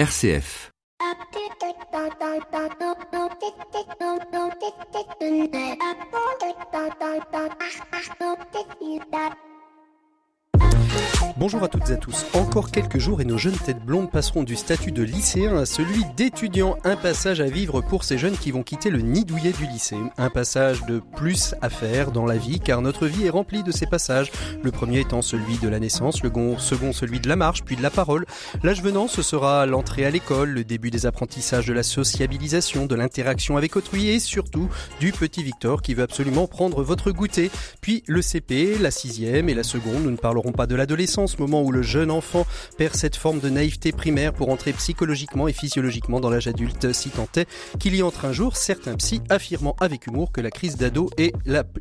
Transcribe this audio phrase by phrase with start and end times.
[0.00, 0.70] RCF.
[11.40, 12.26] Bonjour à toutes et à tous.
[12.34, 16.04] Encore quelques jours et nos jeunes têtes blondes passeront du statut de lycéen à celui
[16.14, 16.76] d'étudiant.
[16.84, 19.96] Un passage à vivre pour ces jeunes qui vont quitter le nid douillet du lycée.
[20.18, 23.72] Un passage de plus à faire dans la vie car notre vie est remplie de
[23.72, 24.30] ces passages.
[24.62, 27.82] Le premier étant celui de la naissance, le second celui de la marche, puis de
[27.82, 28.26] la parole.
[28.62, 32.94] L'âge venant, ce sera l'entrée à l'école, le début des apprentissages de la sociabilisation, de
[32.94, 34.68] l'interaction avec autrui et surtout
[35.00, 37.50] du petit Victor qui veut absolument prendre votre goûter.
[37.80, 40.02] Puis le CP, la sixième et la seconde.
[40.02, 43.40] Nous ne parlerons pas de l'adolescence ce moment où le jeune enfant perd cette forme
[43.40, 47.48] de naïveté primaire pour entrer psychologiquement et physiologiquement dans l'âge adulte, si tant est
[47.78, 51.32] qu'il y entre un jour certains psy affirmant avec humour que la crise d'ado est,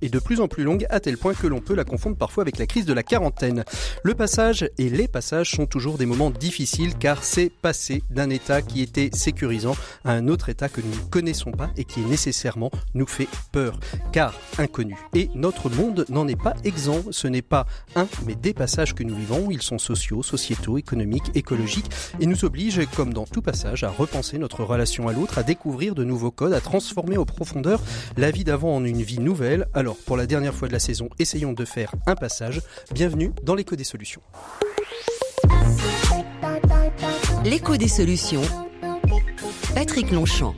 [0.02, 2.44] est de plus en plus longue à tel point que l'on peut la confondre parfois
[2.44, 3.66] avec la crise de la quarantaine.
[4.04, 8.62] Le passage et les passages sont toujours des moments difficiles car c'est passer d'un état
[8.62, 12.72] qui était sécurisant à un autre état que nous ne connaissons pas et qui nécessairement
[12.94, 13.80] nous fait peur
[14.12, 14.96] car inconnu.
[15.16, 17.66] Et notre monde n'en est pas exempt, ce n'est pas
[17.96, 22.46] un mais des passages que nous vivons ils sont sociaux, sociétaux, économiques, écologiques, et nous
[22.46, 26.32] obligent, comme dans tout passage, à repenser notre relation à l'autre, à découvrir de nouveaux
[26.32, 27.82] codes, à transformer au profondeur
[28.18, 29.68] la vie d'avant en une vie nouvelle.
[29.74, 32.62] Alors, pour la dernière fois de la saison, essayons de faire un passage.
[32.94, 34.22] Bienvenue dans l'écho des solutions.
[37.46, 38.42] L'écho des solutions.
[39.74, 40.56] Patrick Longchamp.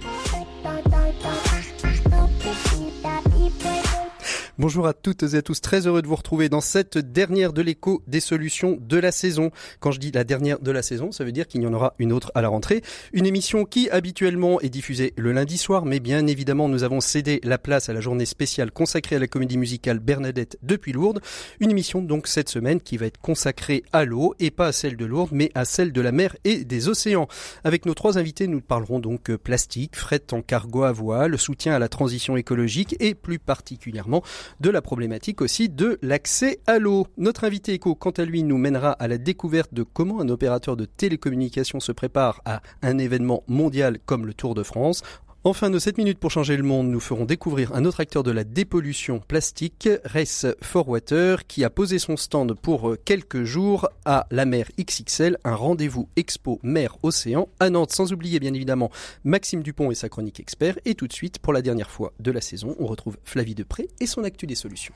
[4.61, 7.63] Bonjour à toutes et à tous, très heureux de vous retrouver dans cette dernière de
[7.63, 9.49] l'écho des solutions de la saison.
[9.79, 11.95] Quand je dis la dernière de la saison, ça veut dire qu'il y en aura
[11.97, 12.83] une autre à la rentrée.
[13.11, 17.41] Une émission qui habituellement est diffusée le lundi soir, mais bien évidemment nous avons cédé
[17.43, 21.21] la place à la journée spéciale consacrée à la comédie musicale Bernadette depuis Lourdes.
[21.59, 24.95] Une émission donc cette semaine qui va être consacrée à l'eau et pas à celle
[24.95, 27.27] de Lourdes, mais à celle de la mer et des océans.
[27.63, 31.79] Avec nos trois invités, nous parlerons donc plastique, fret en cargo à voile, soutien à
[31.79, 34.21] la transition écologique et plus particulièrement
[34.59, 37.07] de la problématique aussi de l'accès à l'eau.
[37.17, 40.77] Notre invité éco, quant à lui, nous mènera à la découverte de comment un opérateur
[40.77, 45.03] de télécommunications se prépare à un événement mondial comme le Tour de France.
[45.43, 48.29] Enfin, de 7 minutes pour changer le monde, nous ferons découvrir un autre acteur de
[48.29, 54.27] la dépollution plastique, Race for Water, qui a posé son stand pour quelques jours à
[54.29, 58.91] la mer XXL, un rendez-vous expo mer océan à Nantes, sans oublier bien évidemment
[59.23, 60.77] Maxime Dupont et sa chronique expert.
[60.85, 63.87] Et tout de suite, pour la dernière fois de la saison, on retrouve Flavie Depré
[63.99, 64.93] et son actu des solutions.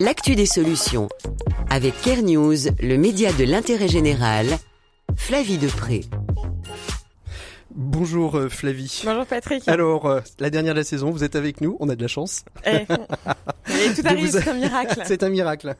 [0.00, 1.10] L'actu des solutions.
[1.68, 4.46] Avec Care News, le média de l'intérêt général,
[5.16, 6.00] Flavie Depré.
[7.78, 9.02] Bonjour euh, Flavie.
[9.04, 9.68] Bonjour Patrick.
[9.68, 12.08] Alors, euh, la dernière de la saison, vous êtes avec nous, on a de la
[12.08, 12.42] chance.
[12.64, 15.02] Eh, tout arrive, c'est un miracle.
[15.04, 15.76] c'est un miracle.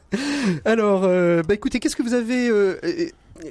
[0.63, 2.51] Alors, euh, bah écoutez, qu'est-ce que vous avez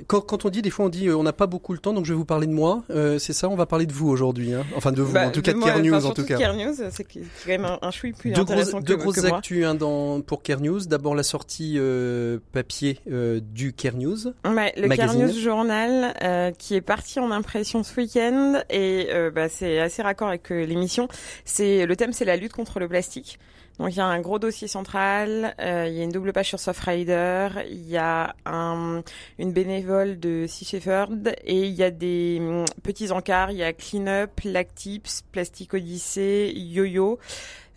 [0.07, 2.05] quand, quand, on dit, des fois on dit on n'a pas beaucoup le temps, donc
[2.05, 2.85] je vais vous parler de moi.
[2.91, 4.53] Euh, c'est ça, on va parler de vous aujourd'hui.
[4.53, 4.65] Hein.
[4.77, 6.37] Enfin de vous, bah, en tout cas de Care News en tout cas.
[6.37, 9.21] Care News, c'est quand même un, un chouille plus deux intéressant grosses, que, Deux grosses
[9.21, 10.81] que actus hein, dans, pour Care News.
[10.87, 14.29] D'abord la sortie euh, papier euh, du Care News.
[14.45, 15.27] Ouais, le Care Magazine.
[15.27, 20.03] News Journal euh, qui est parti en impression ce week-end et euh, bah, c'est assez
[20.03, 21.09] raccord avec euh, l'émission.
[21.45, 23.39] C'est le thème, c'est la lutte contre le plastique.
[23.79, 26.49] Donc il y a un gros dossier central, euh, il y a une double page
[26.49, 29.03] sur Softrider, il y a un,
[29.39, 29.53] une
[29.83, 34.07] de Sea Shepherd et il y a des hum, petits encarts, il y a Clean
[34.07, 37.19] Up, Lactips, Plastic Odyssey, Yo-Yo.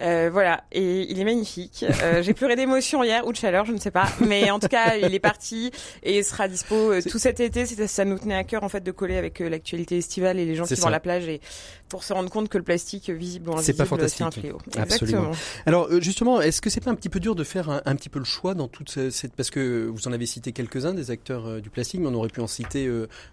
[0.02, 1.84] Euh, voilà, et il est magnifique.
[2.04, 4.68] Euh, J'ai pleuré d'émotion hier ou de chaleur, je ne sais pas, mais en tout
[4.70, 5.72] cas, il est parti
[6.04, 7.66] et il sera dispo euh, tout cet été.
[7.66, 10.56] Ça nous tenait à cœur en fait de coller avec euh, l'actualité estivale et les
[10.56, 10.82] gens qui ça.
[10.84, 11.42] vont à la plage et
[11.90, 14.34] pour se rendre compte que le plastique visible ou C'est invisible, pas c'est un fantastique.
[14.42, 14.58] fléau.
[14.78, 14.84] Absolument.
[15.32, 15.32] Exactement.
[15.66, 18.10] Alors justement, est-ce que c'est pas un petit peu dur de faire un, un petit
[18.10, 21.12] peu le choix dans toute ce- cette parce que vous en avez cité quelques-uns des
[21.12, 22.90] acteurs du plastique, mais on aurait pu en citer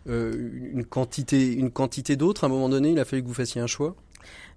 [0.07, 2.45] une quantité, une quantité d'autres.
[2.45, 3.95] À un moment donné, il a fallu que vous fassiez un choix.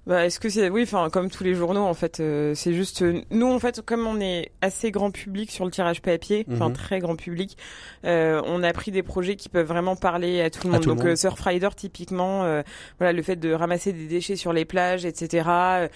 [0.07, 3.03] Bah, est-ce que c'est oui, enfin comme tous les journaux en fait, euh, c'est juste
[3.03, 6.69] euh, nous en fait comme on est assez grand public sur le tirage papier, enfin
[6.69, 6.73] Mhm.
[6.73, 7.57] très grand public,
[8.05, 10.81] euh, on a pris des projets qui peuvent vraiment parler à tout le monde.
[10.81, 11.11] tout le Donc monde.
[11.13, 12.63] euh, Surfrider typiquement, euh,
[12.97, 15.87] voilà le fait de ramasser des déchets sur les plages, etc.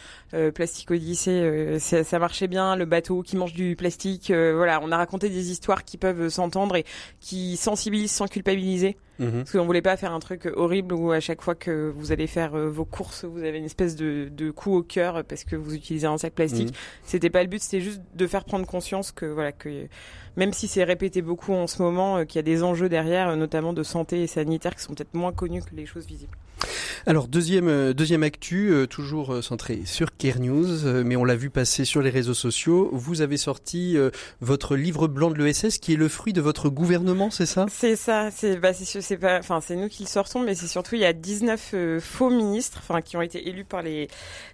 [0.53, 2.75] Plastic Odyssey, euh, ça, ça marchait bien.
[2.75, 6.29] Le bateau qui mange du plastique, euh, voilà, on a raconté des histoires qui peuvent
[6.29, 6.85] s'entendre et
[7.19, 8.97] qui sensibilisent sans culpabiliser.
[9.19, 9.31] Mhm.
[9.43, 12.27] Parce qu'on voulait pas faire un truc horrible où à chaque fois que vous allez
[12.27, 15.55] faire euh, vos courses, vous avez une espèce de, de coup au cœur parce que
[15.55, 16.69] vous utilisez un sac plastique.
[16.69, 17.03] Mmh.
[17.03, 19.87] C'était pas le but, c'était juste de faire prendre conscience que voilà que
[20.35, 23.29] même si c'est répété beaucoup en ce moment, euh, qu'il y a des enjeux derrière,
[23.29, 26.35] euh, notamment de santé et sanitaire, qui sont peut-être moins connus que les choses visibles.
[27.05, 31.85] Alors deuxième euh, deuxième actu, toujours centré sur Care News, mais on l'a vu passer
[31.85, 32.89] sur les réseaux sociaux.
[32.93, 33.97] Vous avez sorti
[34.41, 37.65] votre livre blanc de l'ESS, qui est le fruit de votre gouvernement, c'est ça?
[37.69, 38.29] C'est ça.
[38.31, 41.05] C'est bah, c'est pas, enfin c'est nous qui le sortons, mais c'est surtout il y
[41.05, 44.07] a 19 faux ministres, enfin qui ont été élus par les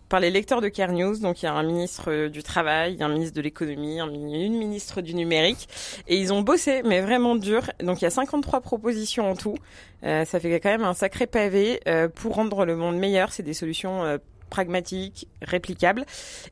[0.09, 1.17] par les lecteurs de Care News.
[1.19, 4.57] Donc il y a un ministre euh, du travail, un ministre de l'économie, un, une
[4.57, 5.69] ministre du numérique,
[6.07, 7.71] et ils ont bossé, mais vraiment dur.
[7.81, 9.55] Donc il y a 53 propositions en tout.
[10.03, 13.31] Euh, ça fait quand même un sacré pavé euh, pour rendre le monde meilleur.
[13.31, 14.19] C'est des solutions
[14.49, 16.05] pragmatique, réplicable.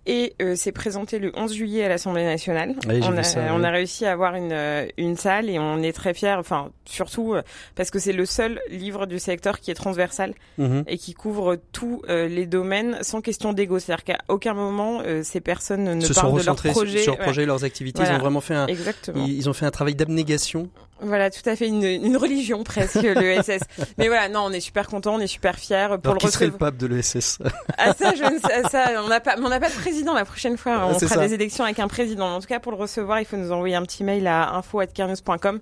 [0.05, 2.75] Et euh, c'est présenté le 11 juillet à l'Assemblée nationale.
[2.88, 6.13] on, a, on a réussi à avoir une, euh, une salle et on est très
[6.13, 7.41] fiers, enfin surtout euh,
[7.75, 10.83] parce que c'est le seul livre du secteur qui est transversal mhm.
[10.88, 13.79] et qui couvre tous les domaines sans question d'ego.
[13.79, 17.63] C'est-à-dire qu'à aucun moment ces personnes ne Se parlent de leur projet, sur projet, leurs
[17.63, 18.03] activités.
[18.03, 19.25] Ils ont vraiment fait un, Exactement.
[19.25, 20.69] ils ont fait un travail d'abnégation
[21.01, 23.61] voilà, tout à fait une, une religion presque le SS.
[23.97, 26.31] Mais voilà, non, on est super content, on est super fiers pour Alors, le qui
[26.31, 27.39] serait le pape de l'ESS
[27.77, 30.25] Ah ça, je ne sais, ça, on n'a pas, on n'a pas de président la
[30.25, 30.88] prochaine fois.
[30.88, 32.35] On fera des élections avec un président.
[32.35, 35.59] En tout cas, pour le recevoir, il faut nous envoyer un petit mail à info@carnews.com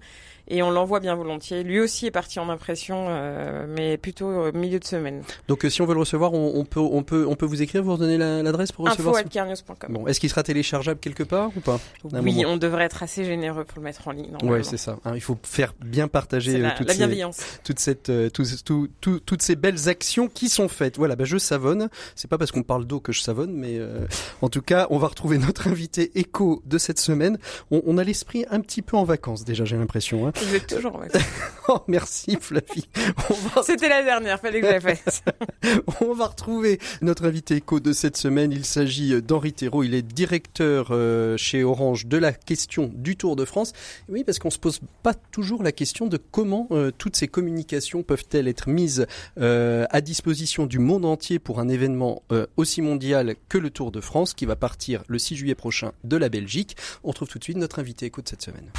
[0.48, 1.64] et on l'envoie bien volontiers.
[1.64, 5.24] Lui aussi est parti en impression, euh, mais plutôt au milieu de semaine.
[5.48, 7.62] Donc, euh, si on veut le recevoir, on, on, peut, on peut, on peut vous
[7.62, 9.16] écrire, vous redonner l'adresse pour recevoir.
[9.18, 9.94] Info@carnews.com.
[9.94, 13.64] Bon, est-ce qu'il sera téléchargeable quelque part ou pas Oui, on devrait être assez généreux
[13.64, 14.36] pour le mettre en ligne.
[14.44, 14.98] Ouais, c'est ça.
[15.06, 17.38] Hein, il faut faire bien partager la, euh, toutes la bienveillance.
[17.38, 20.98] Ces, toute cette, euh, tout, tout, tout, toutes ces belles actions qui sont faites.
[20.98, 21.90] Voilà, bah, je savonne.
[22.16, 24.06] C'est pas parce qu'on parle d'eau que je savonne, mais euh,
[24.42, 27.38] en tout cas, on va retrouver notre invité écho de cette semaine.
[27.72, 30.28] On, on a l'esprit un petit peu en vacances déjà, j'ai l'impression.
[30.28, 30.32] Hein.
[30.42, 31.22] Vous êtes toujours en vacances.
[31.68, 32.88] oh, merci Flavie.
[32.96, 33.64] Va...
[33.64, 35.24] C'était la dernière, fallait que je la fasse.
[36.02, 38.52] On va retrouver notre invité éco de cette semaine.
[38.52, 39.84] Il s'agit d'Henri Thérault.
[39.84, 43.74] Il est directeur euh, chez Orange de la question du Tour de France.
[44.10, 48.04] Oui, parce qu'on se pose pas toujours la question de comment euh, toutes ces communications
[48.04, 49.08] peuvent-elles être mises
[49.40, 53.92] euh, à disposition du monde entier pour un événement euh, aussi mondial que le Tour
[53.92, 56.76] de France qui va partir le 6 juillet prochain de la Belgique.
[57.04, 58.72] On trouve tout de suite notre invité éco de cette semaine.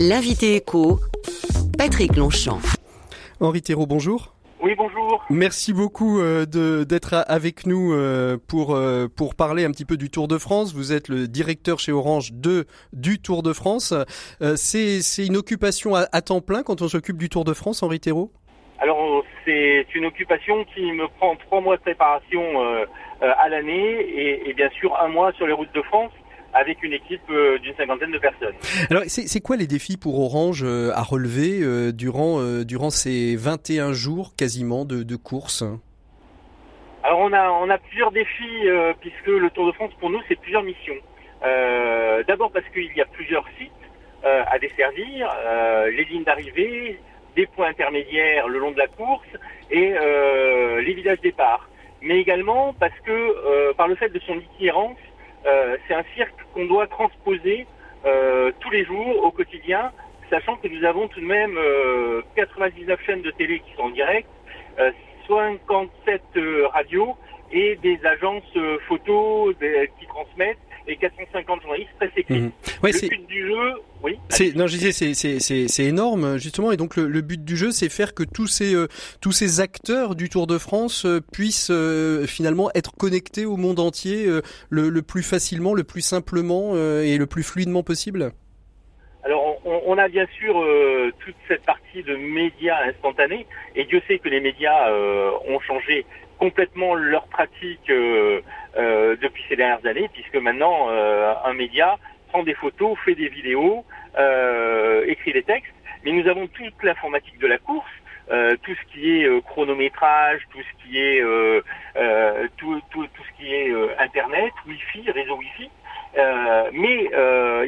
[0.00, 0.98] L'invité écho,
[1.78, 2.58] Patrick Longchamp.
[3.40, 4.34] Henri Thérault, bonjour.
[4.60, 5.24] Oui, bonjour.
[5.30, 6.44] Merci beaucoup euh,
[6.84, 10.74] d'être avec nous euh, pour euh, pour parler un petit peu du Tour de France.
[10.74, 13.94] Vous êtes le directeur chez Orange de du Tour de France.
[14.56, 18.00] C'est une occupation à, à, temps plein quand on s'occupe du Tour de France, Henri
[18.00, 18.30] Thérault?
[18.78, 22.42] Alors c'est une occupation qui me prend trois mois de préparation
[23.20, 26.10] à l'année et, et bien sûr un mois sur les routes de France
[26.54, 28.54] avec une équipe euh, d'une cinquantaine de personnes.
[28.90, 33.92] Alors, c'est quoi les défis pour Orange euh, à relever euh, durant, durant ces 21
[33.92, 35.64] jours quasiment de, de course?
[37.02, 38.68] Alors, on a, on a plusieurs défis
[39.00, 40.94] puisque le Tour de France, pour nous, c'est plusieurs missions.
[42.28, 43.70] D'abord parce qu'il y a plusieurs sites
[44.22, 45.28] à desservir,
[45.86, 47.00] les lignes d'arrivée,
[47.34, 49.26] des points intermédiaires le long de la course
[49.72, 49.94] et
[50.84, 51.68] les villages départ.
[52.02, 54.98] Mais également parce que par le fait de son itinérance,
[55.44, 57.66] c'est un cirque qu'on doit transposer
[58.04, 59.92] euh, tous les jours au quotidien,
[60.28, 61.56] sachant que nous avons tout de même
[62.34, 64.28] 99 euh, chaînes de télé qui sont en direct,
[65.28, 66.22] 57
[66.72, 67.16] radios
[67.52, 68.58] et des agences
[68.88, 69.54] photos
[69.98, 72.40] qui transmettent et 450 journalistes très écrits.
[72.40, 72.52] Mmh.
[72.82, 74.18] Ouais, le but du jeu, oui.
[74.28, 77.44] C'est, non, je disais, c'est, c'est, c'est, c'est énorme justement, et donc le, le, but
[77.44, 78.88] du jeu, c'est faire que tous ces euh,
[79.20, 83.78] tous ces acteurs du Tour de France euh, puissent euh, finalement être connectés au monde
[83.78, 84.26] entier
[84.70, 88.32] le, le, plus facilement, le plus simplement et le plus fluidement possible.
[89.24, 90.54] Alors, on, on, a bien sûr
[91.20, 93.46] toute cette partie de médias instantanés,
[93.76, 96.04] et Dieu sait que les médias ont changé
[96.42, 98.40] complètement leur pratique euh,
[98.76, 101.96] euh, depuis ces dernières années, puisque maintenant euh, un média
[102.30, 103.84] prend des photos, fait des vidéos,
[105.06, 105.72] écrit des textes,
[106.04, 107.94] mais nous avons toute l'informatique de la course,
[108.62, 111.22] tout ce qui est chronométrage, tout ce qui est
[113.98, 115.70] internet, wifi, réseau wifi.
[116.72, 116.98] mais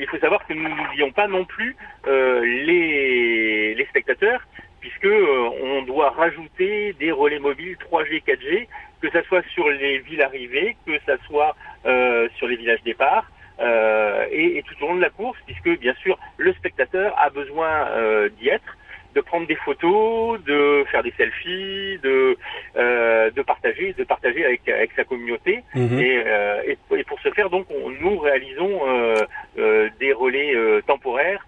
[0.02, 1.76] il faut savoir que nous n'oublions pas non plus
[2.06, 4.40] les spectateurs
[4.84, 8.68] puisque euh, on doit rajouter des relais mobiles 3G, 4G,
[9.00, 13.30] que ce soit sur les villes arrivées, que ce soit euh, sur les villages départ,
[13.60, 17.30] euh, et, et, tout au long de la course, puisque bien sûr le spectateur a
[17.30, 18.76] besoin euh, d'y être,
[19.14, 22.36] de prendre des photos, de faire des selfies, de
[22.76, 25.62] euh, de partager, de partager avec avec sa communauté.
[25.74, 25.98] Mhm.
[25.98, 26.24] Et,
[26.66, 28.80] et, et, pour ce faire, donc, on, nous réalisons
[29.56, 30.52] des relais
[30.86, 31.46] temporaires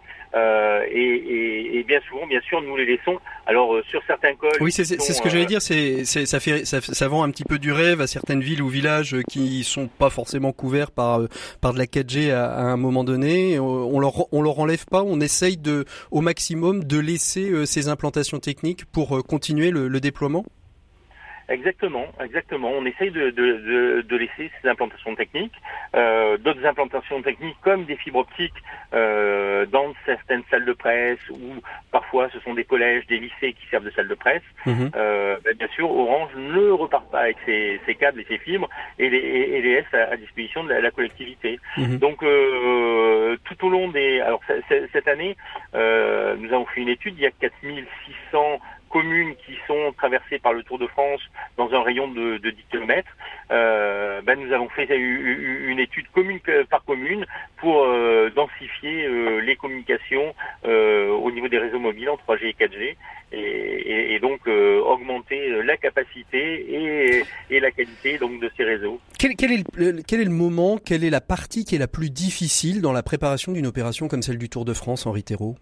[0.90, 3.18] et, et, bien souvent, bien sûr, nous les laissons.
[3.46, 4.50] Alors sur certains cols.
[4.60, 5.62] Oui, c'est ce que j'allais dire.
[5.62, 8.68] C'est ça fait ça, ça, vend un petit peu du rêve à certaines villes ou
[8.68, 11.20] villages qui sont pas forcément couverts par
[11.60, 13.58] par de la 4G à, à un moment donné.
[13.58, 15.02] On leur on leur enlève pas.
[15.02, 20.44] On essaye de au maximum de laisser ces implantations techniques pour continuer le, le déploiement.
[21.48, 22.70] Exactement, exactement.
[22.70, 25.54] On essaye de, de, de, laisser ces implantations techniques,
[25.94, 28.54] euh, d'autres implantations techniques comme des fibres optiques
[28.94, 31.54] euh, dans certaines salles de presse ou
[31.92, 34.42] parfois ce sont des collèges, des lycées qui servent de salles de presse.
[34.66, 34.90] Mhm.
[34.96, 39.08] Euh, ben, bien sûr, Orange ne repart pas avec ses, câbles et ses fibres et
[39.08, 41.60] les, et les laisse à, disposition de la, collectivité.
[41.76, 41.98] Mhm.
[41.98, 44.20] Donc euh, tout au long des...
[44.20, 45.36] Alors cette année,
[45.74, 48.60] euh, nous avons fait une étude, il y a 4600
[48.90, 49.34] communes
[50.06, 51.20] traversées par le Tour de France
[51.56, 53.08] dans un rayon de, de 10 km,
[53.50, 56.38] euh, ben nous avons fait une étude commune
[56.70, 60.32] par commune pour euh, densifier euh, les communications
[60.64, 62.96] euh, au niveau des réseaux mobiles en 3G et 4G
[63.32, 69.00] et, donc augmenter la capacité et, la qualité donc de ces réseaux.
[69.18, 71.88] Quel, quel, est le, quel est le moment, quelle est la partie qui est la
[71.88, 75.56] plus difficile dans la préparation d'une opération comme celle du Tour de France, Henri Thérault?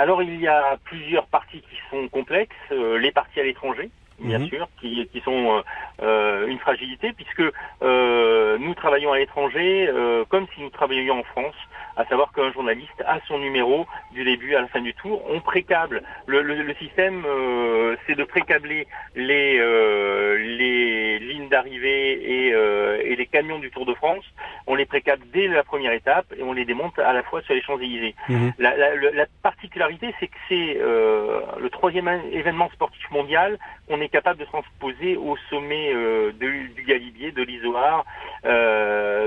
[0.00, 4.38] Alors il y a plusieurs parties qui sont complexes, euh, les parties à l'étranger, bien
[4.38, 4.48] mhm.
[4.48, 5.62] sûr, qui, qui sont euh,
[6.02, 7.42] euh, une fragilité, puisque
[7.82, 9.90] nous travaillons à l'étranger
[10.28, 11.54] comme si nous travaillions en France
[11.96, 15.22] à savoir qu'un journaliste a son numéro du début à la fin du tour.
[15.28, 16.02] On précable.
[16.26, 23.00] Le, le, le système, euh, c'est de précabler les, euh, les lignes d'arrivée et, euh,
[23.04, 24.24] et, les camions du Tour de France.
[24.66, 27.54] On les précable dès la première étape et on les démonte à la fois sur
[27.54, 28.14] les Champs-Élysées.
[28.28, 28.52] Mhm.
[28.58, 34.38] La, la, la, particularité, c'est que c'est le troisième événement sportif mondial qu'on est capable
[34.38, 35.92] de transposer au sommet
[36.38, 38.04] du Galibier, de l'Isoar,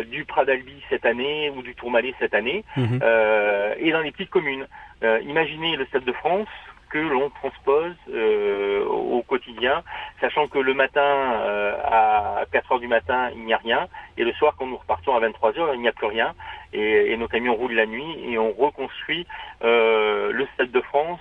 [0.05, 2.52] du Pradalbi cette année ou du Tourmalet cette année.
[2.77, 2.99] Mhm.
[3.01, 4.67] Euh, et dans les petites communes.
[5.03, 6.47] Euh, imaginez le Stade de France
[6.89, 9.81] que l'on transpose euh, au quotidien,
[10.21, 11.01] sachant que le matin
[11.85, 15.15] à 4 heures du matin il n'y a rien, et le soir quand nous repartons
[15.15, 16.33] à 23 heures il n'y a plus rien,
[16.71, 19.25] et, nos camions roulent la nuit et on reconstruit
[19.61, 21.19] le Stade de France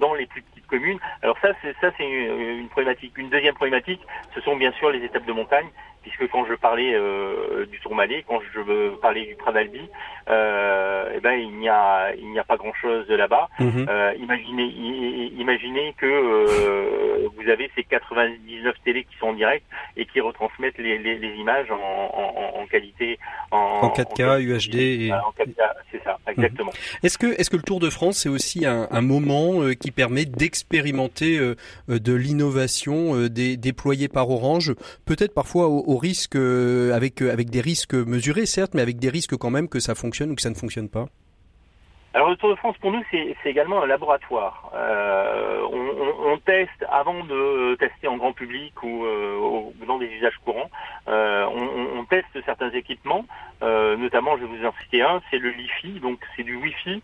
[0.00, 0.98] dans les plus petites communes.
[1.22, 3.16] Alors ça c'est ça c'est une, une problématique.
[3.16, 4.00] Une deuxième problématique,
[4.34, 5.68] ce sont bien sûr les étapes de montagne
[6.06, 9.80] puisque quand je parlais euh, du Tourmalet, quand je parlais du Pradalbi,
[10.28, 13.48] euh, eh ben il n'y a il n'y a pas grand chose là-bas.
[13.58, 13.86] Mhm.
[13.88, 14.64] Euh, imaginez
[15.38, 19.64] imaginez que euh, vous avez ces 99 télés qui sont en direct
[19.96, 23.18] et qui retransmettent les, les, les images en, en, en, qualité
[23.50, 24.74] en, en 4K, UHD.
[24.74, 25.12] Et...
[25.12, 26.32] En 4K, c'est ça, mhm.
[26.34, 26.72] exactement.
[27.02, 30.24] Est-ce que est-ce que le Tour de France c'est aussi un, un moment qui permet
[30.24, 31.38] d'expérimenter
[31.88, 37.94] de l'innovation déployée par Orange, peut-être parfois au risque, euh, avec, euh, avec des risques
[37.94, 40.54] mesurés certes, mais avec des risques quand même que ça fonctionne ou que ça ne
[40.54, 41.06] fonctionne pas
[42.14, 44.70] alors le Tour de France pour nous c'est également un laboratoire.
[44.74, 49.04] Euh, on, teste avant de tester en grand public ou,
[49.86, 50.70] dans des usages courants.
[51.06, 53.26] on, on, teste certains équipements,
[53.60, 57.02] notamment je vais vous en citer un, c'est le LiFi, donc c'est du Wi-Fi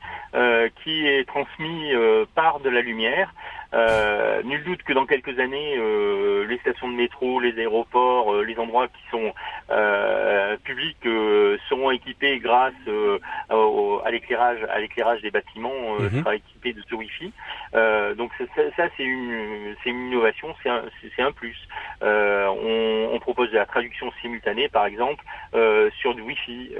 [0.82, 1.92] qui est transmis
[2.34, 3.34] par de la lumière.
[3.74, 8.44] Euh, nul doute que dans quelques années, euh, les stations de métro, les aéroports, euh,
[8.44, 9.32] les endroits qui sont
[9.70, 10.98] euh, publics
[11.68, 12.74] seront équipés grâce
[13.48, 16.20] à l'éclairage, à l'éclairage des bâtiments mhm.
[16.20, 17.32] sera équipé de ce Wi-Fi.
[18.16, 18.44] donc ça,
[18.76, 20.82] ça c'est une, c'est une innovation, c'est un,
[21.16, 21.56] c'est un plus.
[22.02, 25.24] On, on, propose de la traduction simultanée, par exemple,
[26.00, 26.74] sur du Wi-Fi.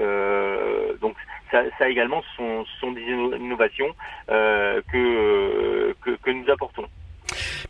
[1.01, 1.15] donc
[1.51, 3.93] ça, ça également, ce sont, ce sont des innovations
[4.27, 6.82] que, que, que nous apportons.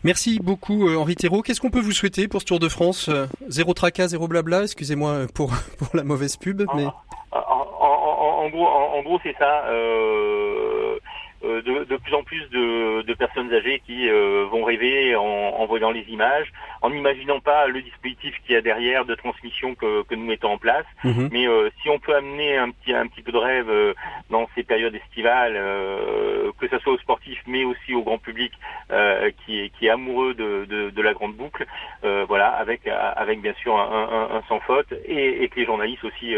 [0.02, 1.42] Merci beaucoup euh, Henri Thérault.
[1.42, 4.62] Qu'est-ce qu'on peut vous souhaiter pour ce Tour de France euh, Zéro tracas, zéro blabla,
[4.62, 6.62] excusez-moi pour, pour la mauvaise pub.
[6.74, 6.86] Mais...
[7.32, 9.64] En, gros, en, gros c'est ça.
[9.68, 10.98] Euh,
[11.44, 15.90] de, de, plus en plus de, de personnes âgées qui vont rêver en, en, voyant
[15.90, 16.50] les images,
[16.82, 20.52] en n'imaginant pas le dispositif qu'il y a derrière de transmission que, que nous mettons
[20.52, 20.86] en place.
[21.04, 21.28] Mhm.
[21.32, 21.46] Mais
[21.82, 23.94] si on peut amener un petit, un petit peu de rêve
[24.30, 25.54] dans ces périodes estivales,
[26.58, 28.52] que ce soit aux sportifs, mais aussi au grand public
[28.90, 31.66] euh, qui, est, qui est amoureux de, de, de la grande boucle,
[32.04, 35.66] euh, voilà, avec, avec bien sûr un, un, un sans faute, et, et, que les
[35.66, 36.34] journalistes aussi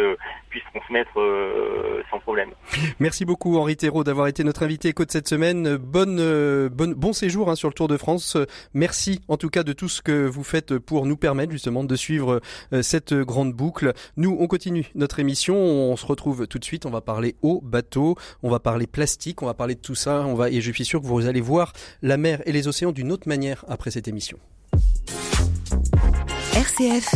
[0.57, 2.51] euh, puissent transmettre sans problème.
[2.99, 5.77] Merci beaucoup Henri Thérault d'avoir été notre invité éco de cette semaine.
[5.77, 8.37] Bonne, bonne, bon séjour hein, sur le Tour de France.
[8.75, 11.97] Merci en tout cas de tout ce que vous faites pour nous permettre justement de
[11.97, 12.41] suivre
[12.83, 13.93] cette grande boucle.
[14.17, 15.57] Nous, on continue notre émission.
[15.57, 16.87] On se retrouve tout de suite.
[16.87, 20.25] On va parler eau, bateau, on va parler plastique, on va parler de tout ça.
[20.27, 21.73] On va et je suis sûr que vous allez voir
[22.03, 24.39] la mer et les océans d'une autre manière après cette émission.
[26.55, 27.15] RCF,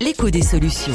[0.00, 0.94] l'écho des solutions.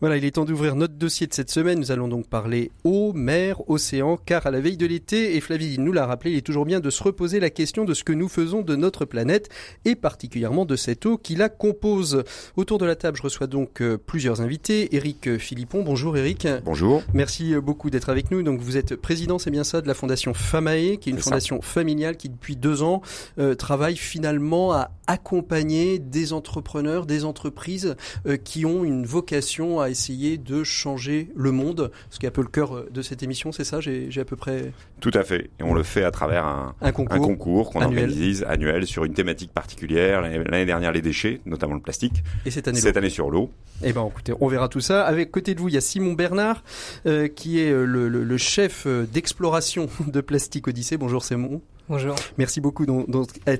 [0.00, 1.80] Voilà, il est temps d'ouvrir notre dossier de cette semaine.
[1.80, 5.76] Nous allons donc parler eau, mer, océan, car à la veille de l'été, et Flavie
[5.80, 8.12] nous l'a rappelé, il est toujours bien de se reposer la question de ce que
[8.12, 9.48] nous faisons de notre planète,
[9.84, 12.22] et particulièrement de cette eau qui la compose.
[12.54, 14.94] Autour de la table, je reçois donc euh, plusieurs invités.
[14.94, 16.46] Eric Philippon, bonjour Eric.
[16.64, 17.02] Bonjour.
[17.12, 18.44] Merci euh, beaucoup d'être avec nous.
[18.44, 21.60] Donc vous êtes président, c'est bien ça, de la fondation Famae, qui est une fondation
[21.60, 23.02] familiale qui depuis deux ans
[23.40, 27.96] euh, travaille finalement à accompagner des entrepreneurs, des entreprises
[28.44, 32.42] qui ont une vocation à essayer de changer le monde, ce qui est un peu
[32.42, 34.72] le cœur de cette émission, c'est ça J'ai à peu près...
[35.00, 35.50] Tout à fait.
[35.58, 39.52] Et on le fait à travers un, un concours, qu'on organise annuel sur une thématique
[39.52, 40.22] particulière.
[40.22, 42.22] L'année dernière, les déchets, notamment le plastique.
[42.46, 43.50] Et cette année, cette année sur l'eau.
[43.82, 45.04] Eh ben, écoutez, on verra tout ça.
[45.04, 46.64] Avec côté de vous, il y a Simon Bernard,
[47.06, 50.96] euh, qui est le, le, le chef euh, d'exploration de Plastique Odyssée.
[50.96, 51.60] Bonjour Simon.
[51.88, 52.16] Bonjour.
[52.36, 52.84] Merci beaucoup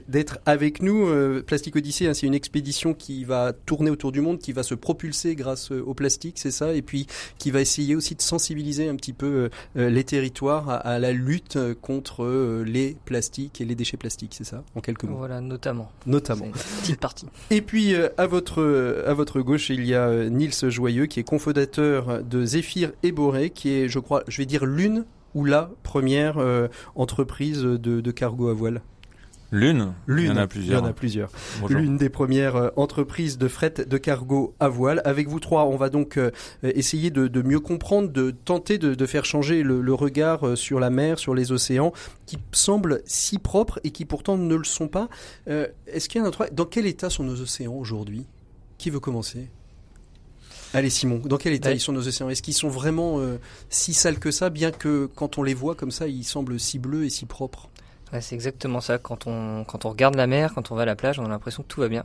[0.07, 1.09] d'être avec nous.
[1.09, 4.63] Euh, plastique Odyssée, hein, c'est une expédition qui va tourner autour du monde, qui va
[4.63, 7.07] se propulser grâce euh, au plastique, c'est ça, et puis
[7.39, 11.59] qui va essayer aussi de sensibiliser un petit peu euh, les territoires à, la lutte
[11.81, 15.17] contre les plastiques et les déchets plastiques, c'est ça, en quelques mots.
[15.17, 15.91] Voilà, notamment.
[16.05, 16.45] Notamment.
[16.45, 17.27] Une petite partie.
[17.51, 22.23] Et puis à votre à votre gauche, il y a Nils Joyeux, qui est cofondateur
[22.23, 25.05] de Zéphyr et Boré, qui est, je crois, je vais dire l'une
[25.35, 28.83] ou la première euh, entreprise de, cargo à voile
[29.51, 30.25] L'une L'une.
[30.25, 30.79] Il y en a plusieurs.
[30.79, 31.31] Il y en a plusieurs.
[31.71, 35.01] L'une des premières euh, entreprises de fret de cargo à voile.
[35.07, 36.31] Avec vous trois, on va donc euh,
[36.63, 41.35] essayer de, mieux comprendre, de tenter de, faire changer le, regard sur la mer, sur
[41.35, 41.93] les océans,
[42.27, 45.09] qui semblent si propres et qui pourtant ne le sont pas.
[45.47, 46.33] Est-ce qu'il y a un.
[46.53, 48.27] Dans quel état sont nos océans aujourd'hui?
[48.77, 49.49] Qui veut commencer?
[50.75, 52.29] Allez Simon, dans quel état ils sont nos océans?
[52.29, 53.39] Est-ce qu'ils sont vraiment euh,
[53.71, 56.79] si sales que ça, bien que quand on les voit comme ça, ils semblent si
[56.79, 57.69] bleus et si propres?
[58.21, 58.99] C'est exactement ça.
[58.99, 61.29] Quand on, quand on regarde la mer, quand on va à la plage, on a
[61.29, 62.05] l'impression que tout va bien.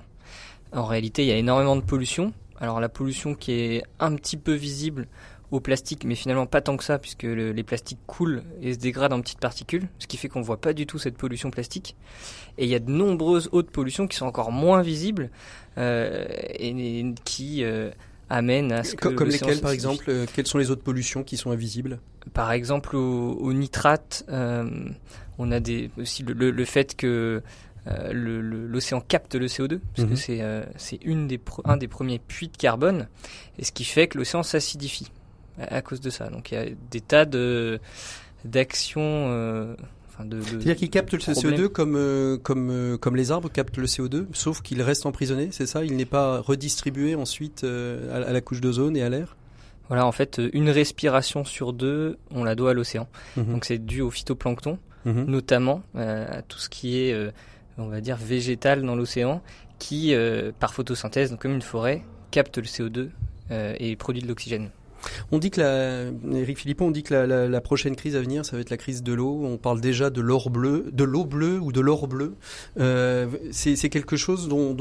[0.73, 2.33] En réalité, il y a énormément de pollution.
[2.59, 5.07] Alors la pollution qui est un petit peu visible
[5.51, 9.13] au plastique, mais finalement pas tant que ça, puisque les plastiques coulent et se dégradent
[9.13, 11.95] en petites particules, ce qui fait qu'on voit pas du tout cette pollution plastique.
[12.57, 15.29] Et il y a de nombreuses autres pollutions qui sont encore moins visibles
[15.77, 17.91] euh, et, qui euh,
[18.29, 21.37] amène à ce que comme lesquels par exemple euh, quelles sont les autres pollutions qui
[21.37, 21.99] sont invisibles?
[22.33, 24.69] Par exemple au, nitrate euh,
[25.37, 27.41] on a des aussi le, fait que
[27.87, 30.65] euh, l'océan capte le CO2 parce que mhm.
[30.77, 33.07] c'est une des un des premiers puits de carbone
[33.59, 35.11] et ce qui fait que l'océan s'acidifie
[35.59, 36.29] à, cause de ça.
[36.29, 37.79] Donc il y a des tas de
[40.17, 44.27] c'est-à-dire qu'il capte le CO2 comme, euh, comme, euh, comme les arbres captent le CO2,
[44.33, 45.83] sauf qu'il reste emprisonné, c'est ça?
[45.83, 49.35] Il n'est pas redistribué ensuite euh, à, la couche d'ozone et à l'air?
[49.87, 53.07] Voilà, en fait, une respiration sur deux, on la doit à l'océan.
[53.37, 53.45] Mhm.
[53.45, 55.25] Donc c'est dû au phytoplancton, mhm.
[55.25, 57.31] notamment à tout ce qui est,
[57.77, 59.41] on va dire, végétal dans l'océan,
[59.79, 60.15] qui,
[60.59, 63.09] par photosynthèse, donc comme une forêt, capte le CO2
[63.51, 64.69] et produit de l'oxygène.
[65.31, 68.61] On dit que la, Eric on dit que la, prochaine crise à venir, ça va
[68.61, 69.41] être la crise de l'eau.
[69.43, 72.35] On parle déjà de l'or bleu, de l'eau bleue ou de l'or bleu.
[72.79, 74.73] Euh, c'est quelque chose dont,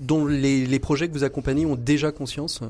[0.00, 2.60] dont, les, projets que vous accompagnez ont déjà conscience?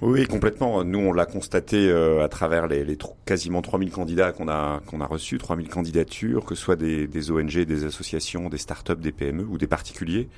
[0.00, 0.84] Oui, complètement.
[0.84, 5.06] Nous, on l'a constaté euh, à travers les, quasiment 3000 candidats qu'on a, qu'on a
[5.06, 9.58] reçus, 3000 candidatures, que ce soit des, ONG, des associations, des startups, des PME ou
[9.58, 10.28] des particuliers.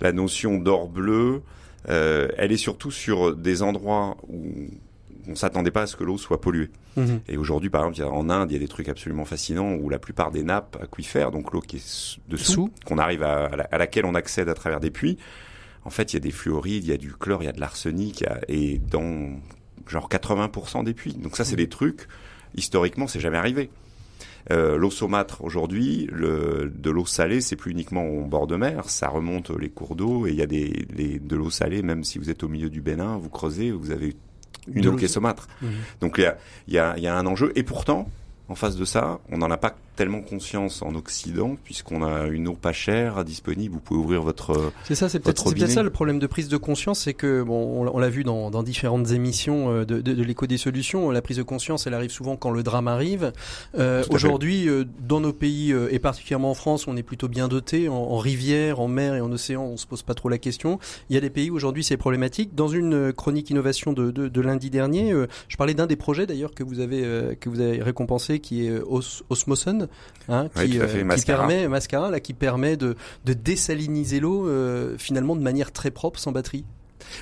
[0.00, 1.42] La notion d'or bleu,
[1.88, 4.68] euh, elle est surtout sur des endroits où
[5.28, 6.70] on s'attendait pas à ce que l'eau soit polluée.
[6.96, 7.20] Mhm.
[7.28, 9.98] Et aujourd'hui, par exemple, en Inde, il y a des trucs absolument fascinants où la
[9.98, 14.48] plupart des nappes aquifères, donc l'eau qui est dessous, qu'on arrive à, laquelle on accède
[14.48, 15.18] à travers des puits,
[15.84, 17.52] en fait, il y a des fluorides, il y a du chlore, il y a
[17.52, 19.30] de l'arsenic, et dans
[19.86, 21.14] genre 80% des puits.
[21.14, 21.58] Donc ça, c'est mhm.
[21.58, 22.08] des trucs,
[22.54, 23.70] historiquement, c'est jamais arrivé.
[24.50, 29.08] Euh, l'eau saumâtre aujourd'hui, de l'eau salée, c'est plus uniquement au bord de mer, ça
[29.08, 30.70] remonte les cours d'eau et il y a des,
[31.18, 34.14] de l'eau salée, même si vous êtes au milieu du Bénin, vous creusez, vous avez
[34.72, 35.48] une eau qui est saumâtre.
[35.60, 35.66] Mmh.
[36.00, 36.36] Donc il y a,
[36.68, 37.52] y, a, y a un enjeu.
[37.54, 38.08] Et pourtant,
[38.48, 42.48] en face de ça, on n'en a pas tellement conscience en Occident, puisqu'on a une
[42.48, 43.74] eau pas chère disponible.
[43.74, 44.72] Vous pouvez ouvrir votre.
[44.84, 47.88] C'est ça, c'est peut-être bien ça le problème de prise de conscience, c'est que bon,
[47.88, 51.10] on, l'a vu dans, dans, différentes émissions euh, de, de, de l'écho des solutions.
[51.10, 53.32] La prise de conscience, elle arrive souvent quand le drame arrive.
[53.78, 57.48] Euh, Aujourd'hui, euh, dans nos pays euh, et particulièrement en France, on est plutôt bien
[57.48, 59.62] doté en, en, rivière, en mer et en océan.
[59.62, 60.78] On se pose pas trop la question.
[61.08, 62.54] Il y a des pays où aujourd'hui c'est problématique.
[62.54, 65.14] Dans une chronique innovation de, de, de lundi dernier,
[65.48, 68.80] je parlais d'un des projets d'ailleurs que vous avez que vous avez récompensé, qui est
[68.80, 69.88] Os Osmoson
[70.28, 75.36] hein, qui, euh, qui permet mascara là, qui permet de, de désaliniser l'eau euh, finalement
[75.36, 76.64] de manière très propre, sans batterie.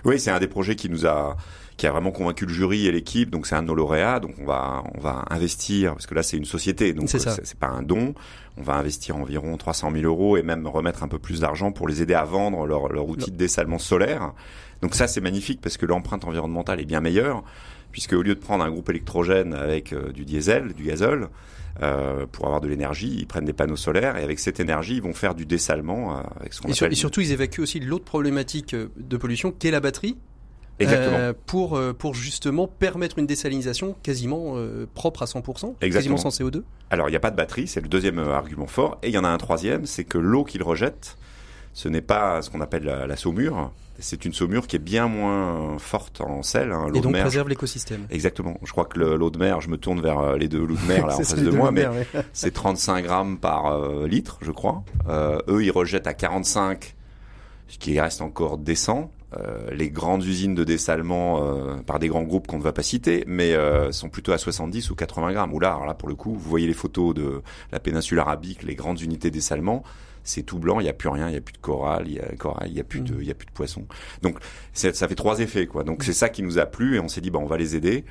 [0.05, 1.37] Oui, c'est un des projets qui nous a
[1.77, 3.31] qui a vraiment convaincu le jury et l'équipe.
[3.31, 4.20] Donc c'est un de nos lauréats.
[4.20, 7.59] Donc on va on va investir parce que là c'est une société, donc c'est c'est
[7.59, 8.14] pas un don.
[8.59, 11.88] On va investir environ 300 000 euros et même remettre un peu plus d'argent pour
[11.88, 14.33] les aider à vendre leur, leur outil de dessalement solaire.
[14.83, 17.44] Donc ça c'est magnifique parce que l'empreinte environnementale est bien meilleure
[17.92, 21.28] puisque au lieu de prendre un groupe électrogène avec du diesel, du gazole,
[21.81, 25.02] euh, pour avoir de l'énergie, ils prennent des panneaux solaires et avec cette énergie, ils
[25.02, 28.74] vont faire du dessalement euh, avec ce et, et surtout, ils évacuent aussi l'autre problématique
[28.74, 30.16] euh, de pollution qu'est la batterie.
[30.78, 31.16] Exactement.
[31.16, 34.57] Euh, pour, pour justement permettre une désalinisation quasiment
[34.94, 35.76] propre à 100%, Exactement.
[35.92, 38.98] quasiment sans CO2 Alors, il n'y a pas de batterie, c'est le deuxième argument fort.
[39.02, 41.18] Et il y en a un troisième, c'est que l'eau qu'ils rejettent,
[41.72, 43.70] ce n'est pas ce qu'on appelle la, la saumure,
[44.03, 46.73] c'est une saumure qui est bien moins forte en sel.
[46.73, 48.07] Hein, et donc préserve l'écosystème.
[48.11, 48.59] Exactement.
[48.65, 50.87] Je crois que l'eau de mer, je me tourne vers euh, les deux loups de
[50.87, 51.87] mer là en face de moi, mais
[52.33, 54.85] c'est 35 grammes par euh, litre, je crois.
[55.09, 56.95] Euh, eux, ils rejettent à 45,
[57.69, 59.11] ce qui reste encore décent.
[59.38, 62.83] Euh, les grandes usines de dessalement euh, par des grands groupes qu'on ne va pas
[62.83, 63.55] citer, mais
[63.90, 65.55] sont plutôt à 70 ou 80 grammes.
[65.55, 68.62] Ou là, alors là pour le coup, vous voyez les photos de la péninsule arabique,
[68.62, 69.83] les grandes unités de dessalement
[70.25, 72.14] c'est tout blanc, il n'y a plus rien, il n'y a plus de corail, il
[72.14, 73.21] y a corail, il y a plus de, mm.
[73.21, 73.87] il y a plus de poissons.
[74.23, 74.38] Donc
[74.73, 75.85] ça fait trois effets quoi.
[75.85, 77.77] Donc c'est ça qui nous a plu et on s'est dit bah on va les
[77.77, 78.05] aider.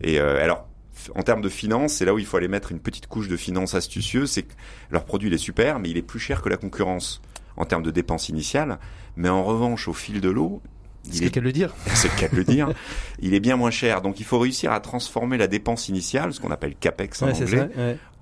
[0.00, 0.68] Et euh, alors
[1.14, 3.36] en termes de finances, c'est là où il faut aller mettre une petite couche de
[3.36, 4.30] finances astucieuse.
[4.30, 4.54] C'est que
[4.90, 7.20] leur produit il est super, mais il est plus cher que la concurrence
[7.56, 8.78] en termes de dépenses initiales.
[9.16, 10.62] Mais en revanche, au fil de l'eau,
[11.10, 11.74] c'est le cas de le dire.
[11.94, 12.70] C'est le cas de le dire.
[13.20, 14.02] il est bien moins cher.
[14.02, 17.70] Donc il faut réussir à transformer la dépense initiale, ce qu'on appelle CAPEX en anglais,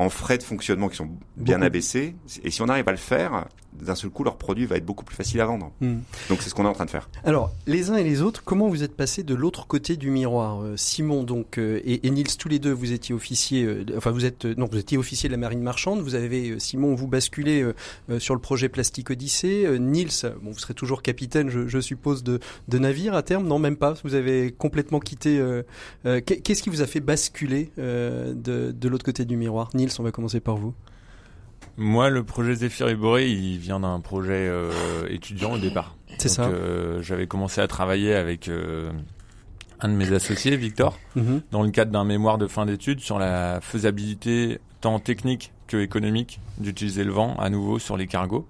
[0.00, 2.16] en frais de fonctionnement qui sont bien abaissés.
[2.42, 5.04] Et si on arrive à le faire, d'un seul coup, leur produit va être beaucoup
[5.04, 5.72] plus facile à vendre.
[5.80, 5.98] Hmm.
[6.28, 7.08] Donc c'est ce qu'on est en train de faire.
[7.24, 10.62] Alors, les uns et les autres, comment vous êtes passés de l'autre côté du miroir
[10.62, 14.10] euh, Simon donc euh, et, et, Niels, tous les deux, vous étiez officier, euh, enfin
[14.10, 16.00] vous êtes, non, vous étiez officier de la marine marchande.
[16.00, 17.64] Vous avez, Simon, vous basculez
[18.18, 19.78] sur le projet Plastique Odyssée.
[19.78, 20.08] Niels,
[20.42, 23.46] bon, vous serez toujours capitaine, je, je, suppose, de, de navire à terme.
[23.46, 23.94] Non, même pas.
[24.04, 25.42] Vous avez complètement quitté.
[26.04, 28.32] Qu'est-ce qui vous a fait basculer de,
[28.72, 30.74] de l'autre côté du miroir Niels, on va commencer par vous.
[31.76, 34.70] Moi, le projet Zephyr et Boré, il vient d'un projet euh,
[35.09, 35.96] étudiant au départ.
[36.18, 36.44] C'est ça.
[36.44, 38.92] Euh, j'avais commencé à travailler avec euh,
[39.81, 41.42] un de mes associés, Victor, mhm.
[41.50, 46.40] dans le cadre d'un mémoire de fin d'études sur la faisabilité tant technique que économique
[46.59, 48.46] d'utiliser le vent à nouveau sur les cargos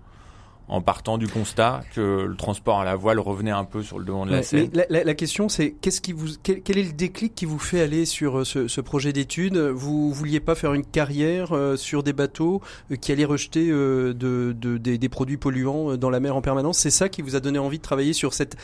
[0.71, 4.05] en partant du constat que le transport à la voile revenait un peu sur le
[4.05, 4.71] devant de la scène.
[4.89, 8.39] La, question, c'est qu'est-ce qui vous, quel, est le déclic qui vous fait aller sur
[8.39, 9.57] euh, ce, projet d'études?
[9.57, 14.55] Vous vouliez pas faire une carrière euh, sur des bateaux euh, qui allaient rejeter de,
[14.55, 16.79] des, produits polluants dans la mer en permanence?
[16.79, 18.57] C'est ça qui vous a donné envie de travailler sur cette,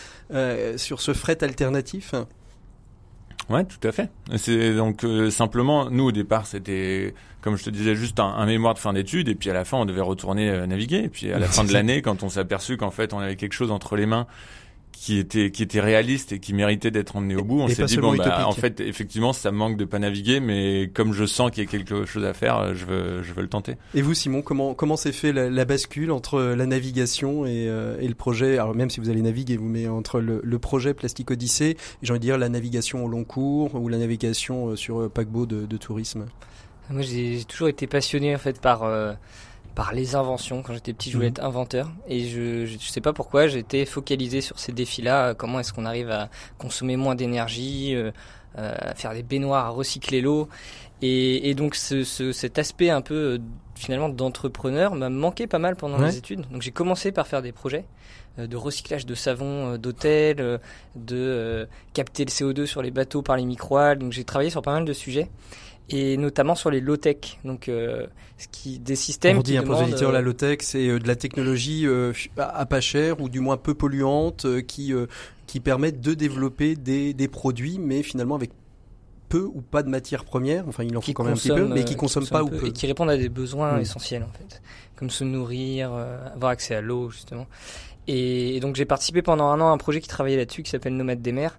[0.77, 2.15] sur ce fret alternatif?
[3.49, 4.11] Ouais, tout à fait.
[4.37, 7.15] C'est donc simplement nous au départ c'était
[7.47, 9.77] comme je te disais, juste un, mémoire de fin d'études, et puis à la fin,
[9.77, 11.05] on devait retourner euh, naviguer.
[11.05, 13.37] Et puis à la fin de l'année, quand on s'est aperçu qu'en fait, on avait
[13.37, 14.27] quelque chose entre les mains
[14.99, 17.61] qui était qui était réaliste et qui méritait d'être emmené au bout.
[17.61, 21.13] On s'est dit bon bah en fait effectivement ça manque de pas naviguer mais comme
[21.13, 23.77] je sens qu'il y a quelque chose à faire, je veux je veux le tenter.
[23.95, 28.09] Et vous Simon, comment comment s'est fait la, bascule entre la navigation et, euh, et,
[28.09, 28.55] le projet?
[28.59, 32.13] Alors même si vous allez naviguer vous mais entre le, le projet Plastique Odyssée, j'ai
[32.13, 35.67] envie de dire la navigation au long cours ou la navigation euh, sur paquebot de,
[35.67, 36.27] de tourisme?
[36.89, 39.13] Moi, j'ai toujours été passionné en fait par euh,
[39.77, 40.63] par les inventions.
[40.63, 41.35] Quand j'étais petit, je voulais mhm.
[41.35, 45.35] être inventeur et je, je, sais pas pourquoi j'étais focalisé sur ces défis-là.
[45.35, 48.11] Comment est-ce qu'on arrive à consommer moins d'énergie, euh,
[48.59, 50.49] euh, à faire des baignoires, à recycler l'eau
[51.03, 53.39] et, et, donc ce, ce, cet aspect un peu
[53.75, 56.49] finalement d'entrepreneur m'a manqué pas mal pendant les études.
[56.51, 57.85] Donc j'ai commencé par faire des projets
[58.39, 60.59] de recyclage de savon d'hôtel,
[60.95, 64.01] de capter le CO2 sur les bateaux par les microalgues.
[64.01, 65.29] Donc j'ai travaillé sur pas mal de sujets
[65.89, 68.07] et notamment sur les low-tech, donc euh,
[68.39, 69.39] ce qui des systèmes.
[69.39, 73.21] On dit un projet la low-tech, c'est euh, de la technologie euh, à pas cher
[73.21, 74.93] ou du moins peu polluante qui
[75.47, 78.51] qui permettent de développer des, des produits, mais finalement avec
[79.29, 81.67] peu ou pas de matières premières, enfin il en faut quand même un petit peu,
[81.67, 82.67] mais qui consomment pas ou peu.
[82.67, 84.63] Et qui répondent à des besoins essentiels en fait,
[84.97, 85.93] comme se nourrir,
[86.35, 87.47] avoir accès à l'eau justement.
[88.09, 90.71] Et, et donc j'ai participé pendant un an à un projet qui travaillait là-dessus qui
[90.71, 91.59] s'appelle Nomade des mers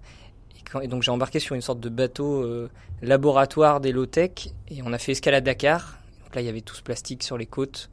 [0.82, 2.70] et donc j'ai embarqué sur une sorte de bateau euh,
[3.02, 5.98] laboratoire des low-tech et on a fait escalade Dakar.
[6.24, 7.88] Donc là, il y avait tout ce plastique sur les côtes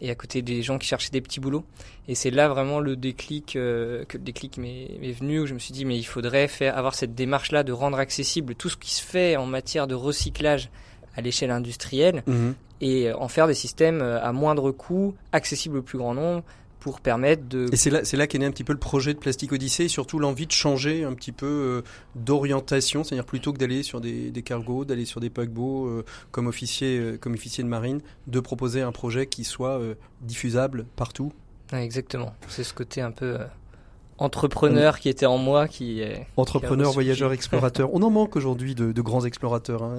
[0.00, 1.64] et à côté des gens qui cherchaient des petits boulots.
[2.08, 5.58] Et c'est là vraiment le déclic euh, que le déclic m'est venu où je me
[5.58, 8.76] suis dit mais il faudrait faire avoir cette démarche là de rendre accessible tout ce
[8.76, 10.70] qui se fait en matière de recyclage
[11.16, 12.54] à l'échelle industrielle mhm.
[12.82, 16.42] et en faire des systèmes à moindre coût, accessibles au plus grand nombre,
[16.80, 17.68] pour permettre de...
[17.72, 19.84] Et c'est là, c'est là qu'est né un petit peu le projet de Plastique Odyssée
[19.84, 21.82] et surtout l'envie de changer un petit peu euh,
[22.14, 26.46] d'orientation, c'est-à-dire plutôt que d'aller sur des, des cargos, d'aller sur des paquebots euh, comme,
[26.46, 29.80] officier, euh, comme officier de marine, de proposer un projet qui soit
[30.22, 31.32] diffusable partout.
[31.72, 33.38] exactement, c'est ce côté un peu
[34.18, 37.90] entrepreneur qui était en moi qui est entrepreneur, voyageur, explorateur.
[37.92, 39.82] On en manque aujourd'hui de, de, grands explorateurs.
[39.82, 39.96] Hein.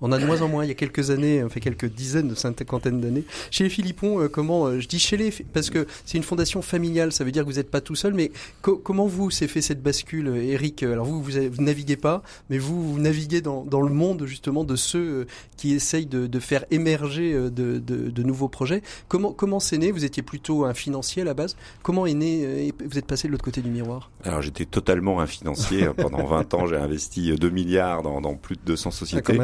[0.00, 0.64] On a de moins en moins.
[0.64, 3.24] Il y a quelques années, on fait quelques dizaines, de cinquantaine d'années.
[3.50, 6.62] Chez les Philippons, euh, comment euh, je dis chez les parce que c'est une fondation
[6.62, 7.12] familiale.
[7.12, 8.14] Ça veut dire que vous n'êtes pas tout seul.
[8.14, 10.82] Mais comment vous s'est fait cette bascule, Eric?
[10.82, 14.64] Alors vous, vous, vous, naviguez pas, mais vous, vous naviguez dans, dans, le monde justement
[14.64, 18.82] de ceux euh, qui essayent de, de faire émerger de, de, de, nouveaux projets.
[19.08, 19.90] Comment comment c'est né?
[19.90, 21.56] Vous étiez plutôt un financier à la base.
[21.82, 25.26] Comment est né Vous êtes passé de l'autre côté du miroir Alors j'étais totalement un
[25.26, 25.88] financier.
[25.96, 29.38] Pendant 20 ans, j'ai investi 2 milliards dans, dans, plus de 200 sociétés.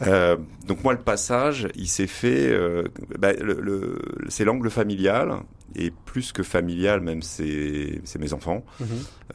[0.00, 2.48] Ah, euh, donc moi, le passage, il s'est fait.
[2.48, 2.84] Euh,
[3.18, 5.40] bah, le, le, c'est l'angle familial
[5.74, 8.64] et plus que familial, même c'est mes enfants.
[8.80, 8.86] Mhm.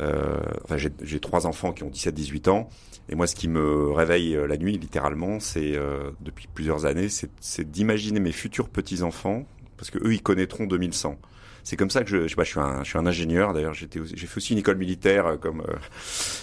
[0.02, 2.70] euh, enfin, j'ai trois enfants qui ont 17-18 ans.
[3.10, 7.10] Et moi, ce qui me réveille euh, la nuit, littéralement, c'est euh, depuis plusieurs années,
[7.10, 9.46] c'est d'imaginer mes futurs petits enfants,
[9.78, 11.18] parce que eux, ils connaîtront 2100
[11.64, 13.54] c'est comme ça que je, je, sais pas, je suis un, je suis un ingénieur.
[13.54, 15.74] D'ailleurs, j'étais, j'ai fait aussi une école militaire, euh, comme euh,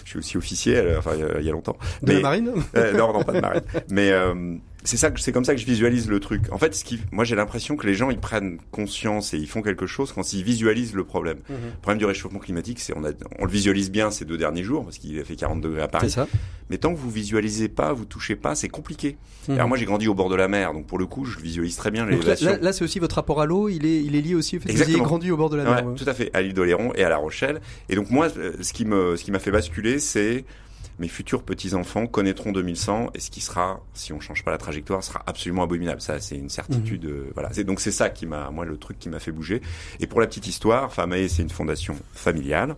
[0.04, 0.76] je suis aussi officier.
[0.76, 1.76] Euh, enfin, il y, a, longtemps.
[2.02, 2.52] De la marine
[2.94, 3.62] Non, non, pas de marine.
[3.90, 4.12] Mais
[4.82, 6.44] c'est ça, c'est comme ça que je visualise le truc.
[6.52, 9.46] En fait, ce qui, moi, j'ai l'impression que les gens ils prennent conscience et ils
[9.46, 11.38] font quelque chose quand ils visualisent le problème.
[11.48, 11.56] Mhm.
[11.56, 14.62] Le problème du réchauffement climatique, c'est on, a, on le visualise bien ces deux derniers
[14.62, 16.10] jours parce qu'il a fait 40 degrés à Paris.
[16.10, 16.26] Ça.
[16.70, 19.18] Mais tant que vous visualisez pas, vous touchez pas, c'est compliqué.
[19.48, 19.56] Mhm.
[19.56, 21.76] Alors moi, j'ai grandi au bord de la mer, donc pour le coup, je visualise
[21.76, 22.50] très bien l'élévation.
[22.50, 23.68] Là, là, c'est aussi votre rapport à l'eau.
[23.68, 25.56] Il est, il est lié aussi au fait que vous ayez grandi au bord de
[25.56, 25.86] la mer.
[25.86, 27.60] Ouais, Tout à fait, à l'île d'Oléron et à La Rochelle.
[27.90, 30.44] Et donc moi, ce qui me, ce qui m'a fait basculer, c'est
[30.98, 35.02] mes futurs petits-enfants connaîtront 2100 et ce qui sera, si on change pas la trajectoire,
[35.02, 36.00] sera absolument abominable.
[36.00, 37.04] Ça, c'est une certitude.
[37.04, 37.10] Mhm.
[37.10, 37.50] Euh, voilà.
[37.52, 39.62] C'est, donc c'est ça qui m'a, moi, le truc qui m'a fait bouger.
[40.00, 42.76] Et pour la petite histoire, Famae, c'est une fondation familiale.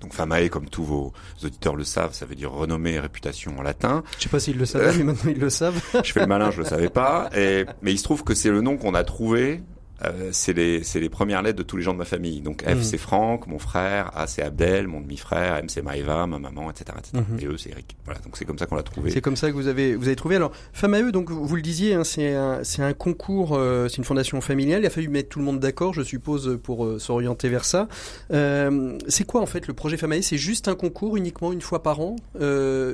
[0.00, 3.62] Donc Famae, comme tous vos auditeurs le savent, ça veut dire renommée et réputation en
[3.62, 4.02] latin.
[4.18, 5.80] Je sais pas s'ils le savaient, mais maintenant ils le savent.
[6.04, 7.30] je fais le malin, je le savais pas.
[7.36, 9.62] Et, mais il se trouve que c'est le nom qu'on a trouvé
[10.02, 12.40] euh, c'est les, les premières lettres de tous les gens de ma famille.
[12.40, 12.82] Donc F, mhm.
[12.82, 16.98] c'est Franck, mon frère, A, c'est Abdel, mon demi-frère, M, c'est Maëva, ma maman, etc.
[16.98, 17.22] etc.
[17.40, 17.96] Et eux, c'est Eric.
[18.04, 19.10] Voilà, donc c'est comme ça qu'on l'a trouvé.
[19.10, 20.36] C'est comme ça que vous avez, vous avez trouvé.
[20.36, 23.98] Alors, Femme à eux, donc vous le disiez, hein, c'est un, un, concours, euh, c'est
[23.98, 24.82] une fondation familiale.
[24.82, 27.88] Il a fallu mettre tout le monde d'accord, je suppose, pour euh, s'orienter vers ça.
[28.32, 30.22] Euh, c'est quoi en fait le projet Femme à eux?
[30.22, 32.16] C'est juste un concours uniquement une fois par an?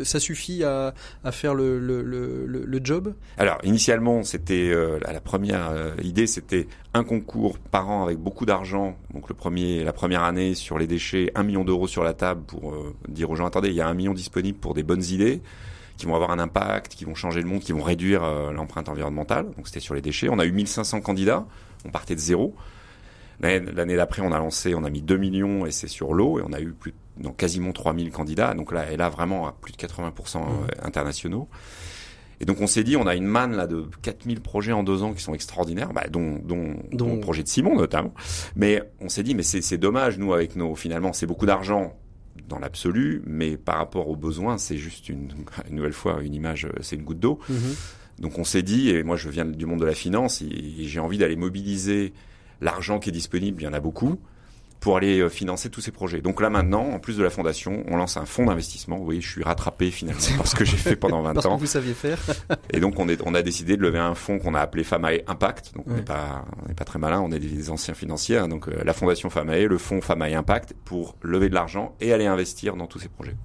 [0.03, 3.15] Ça suffit à, à faire le, le, le, le, job?
[3.39, 8.97] Alors, initialement, c'était la première idée, c'était un concours par an avec beaucoup d'argent.
[9.15, 12.43] Donc le premier, la première année sur les déchets, un million d'euros sur la table
[12.43, 15.05] pour euh, dire aux gens attendez, il y a un million disponible pour des bonnes
[15.05, 15.41] idées
[15.97, 18.89] qui vont avoir un impact, qui vont changer le monde, qui vont réduire euh, l'empreinte
[18.89, 19.47] environnementale.
[19.57, 20.29] Donc c'était sur les déchets.
[20.31, 21.47] On a eu 1500 candidats.
[21.85, 22.55] On partait de zéro.
[23.41, 26.43] L'année d'après, on a lancé, on a mis 2 millions et c'est sur l'eau et
[26.47, 28.53] on a eu plus, donc quasiment 3000 candidats.
[28.53, 30.43] Donc là, et là vraiment à plus de 80% mmh.
[32.41, 32.43] Euh.
[32.43, 35.03] Et donc on s'est dit, on a une manne là de 4000 projets en deux
[35.03, 38.15] ans qui sont extraordinaires, bah, dont, dont, dont le projet de Simon notamment.
[38.57, 41.97] Mais on s'est dit, mais c'est dommage, nous, avec nos, finalement, c'est beaucoup d'argent
[42.49, 45.29] dans l'absolu, mais par rapport aux besoins, c'est juste une,
[45.69, 47.39] une, nouvelle fois une image, c'est une goutte d'eau.
[47.51, 48.21] Mm-hmm.
[48.21, 51.01] Donc on s'est dit, et moi je viens du monde de la finance, et j'ai
[51.01, 52.13] envie d'aller mobiliser
[52.61, 54.19] l'argent qui est disponible, il y en a beaucoup,
[54.81, 56.23] pour aller euh, financer tous ces projets.
[56.23, 58.97] Donc là maintenant, en plus de la fondation, on lance un fonds d'investissement.
[58.97, 61.57] Vous voyez, je suis rattrapé finalement parce que j'ai fait pendant 20 parce ans.
[61.57, 62.19] Que vous saviez faire.
[62.73, 65.21] et donc on, est, on a décidé de lever un fonds qu'on a appelé Famae
[65.27, 65.75] Impact.
[65.77, 68.39] Donc on n'est pas, on pas très malin, on est des anciens financiers.
[68.39, 68.49] Hein.
[68.49, 72.27] donc euh, la fondation Famae, le fonds Famae Impact pour lever de l'argent et aller
[72.27, 73.37] investir dans tous ces projets.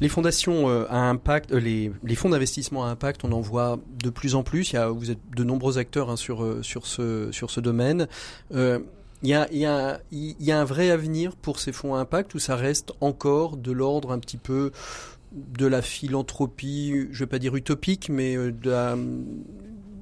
[0.00, 4.10] Les fondations euh, à impact, les, les fonds d'investissement à impact, on en voit de
[4.10, 4.72] plus en plus.
[4.72, 8.06] Il y a, vous êtes de nombreux acteurs hein, sur sur ce sur ce domaine.
[9.24, 13.56] Il y a, un vrai avenir pour ces fonds à impact ou ça reste encore
[13.56, 14.70] de l'ordre un petit peu
[15.32, 18.96] de la philanthropie, je vais pas dire utopique, mais euh, de la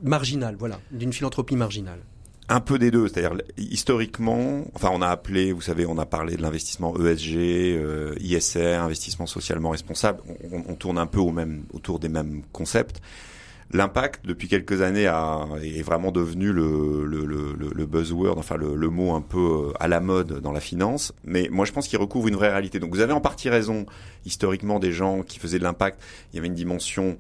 [0.03, 2.01] marginale, voilà, d'une philanthropie marginale?
[2.49, 6.37] Un peu des deux, c'est-à-dire historiquement, enfin on a appelé, vous savez, on a parlé
[6.37, 11.21] de l'investissement ESG, euh, ISR, investissement socialement responsable, on, tourne un peu
[11.73, 13.01] autour des mêmes concepts.
[13.73, 15.11] L'impact, depuis quelques années,
[15.63, 19.39] est vraiment devenu le, le, le, le buzzword, enfin le, le, mot un peu
[19.71, 21.15] euh, à la mode dans la finance.
[21.25, 22.79] Mais moi, je pense qu'il recouvre une vraie réalité.
[22.81, 23.87] Donc, vous avez en partie raison.
[24.27, 26.01] Historiquement, des gens qui faisaient de l'impact,
[26.33, 27.17] il y avait une dimension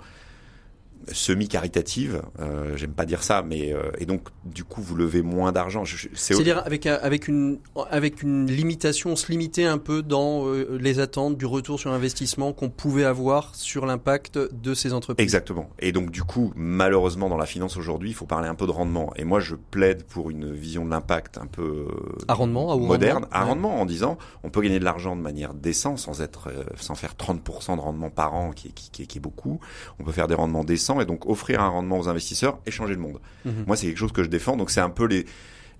[1.10, 5.52] semi-caritative, euh, j'aime pas dire ça, mais euh, et donc du coup vous levez moins
[5.52, 5.84] d'argent.
[6.14, 7.58] C'est-à-dire avec avec une
[7.90, 11.92] avec une limitation, on se limitait un peu dans euh, les attentes du retour sur
[11.92, 15.22] investissement qu'on pouvait avoir sur l'impact de ces entreprises.
[15.22, 15.70] Exactement.
[15.78, 18.72] Et donc du coup, malheureusement dans la finance aujourd'hui, il faut parler un peu de
[18.72, 19.12] rendement.
[19.16, 21.86] Et moi, je plaide pour une vision de l'impact un peu
[22.28, 25.98] à rendement, moderne, à rendement, en disant on peut gagner de l'argent de manière décente
[25.98, 29.60] sans être sans faire 30% de rendement par an, qui est, qui, qui est beaucoup.
[29.98, 32.94] On peut faire des rendements décents et donc offrir un rendement aux investisseurs et changer
[32.94, 33.20] le monde.
[33.44, 33.64] Mhm.
[33.66, 34.56] Moi, c'est quelque chose que je défends.
[34.56, 35.26] Donc c'est un peu les,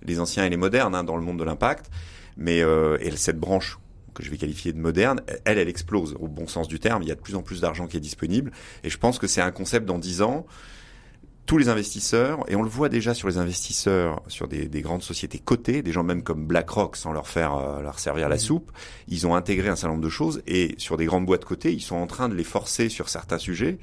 [0.03, 1.89] les anciens et les modernes hein, dans le monde de l'impact.
[2.37, 3.77] Mais euh, et cette branche
[4.13, 7.01] que je vais qualifier de moderne, elle, elle explose au bon sens du terme.
[7.01, 8.51] Il y a de plus en plus d'argent qui est disponible.
[8.83, 10.45] Et je pense que c'est un concept dans 10 ans.
[11.45, 15.03] Tous les investisseurs, et on le voit déjà sur les investisseurs, sur des, des grandes
[15.03, 18.71] sociétés cotées, des gens même comme BlackRock, sans leur faire euh, leur servir la soupe,
[19.09, 21.81] ils ont intégré un certain nombre de choses, et sur des grandes boîtes cotées, ils
[21.81, 23.77] sont en train de les forcer sur certains sujets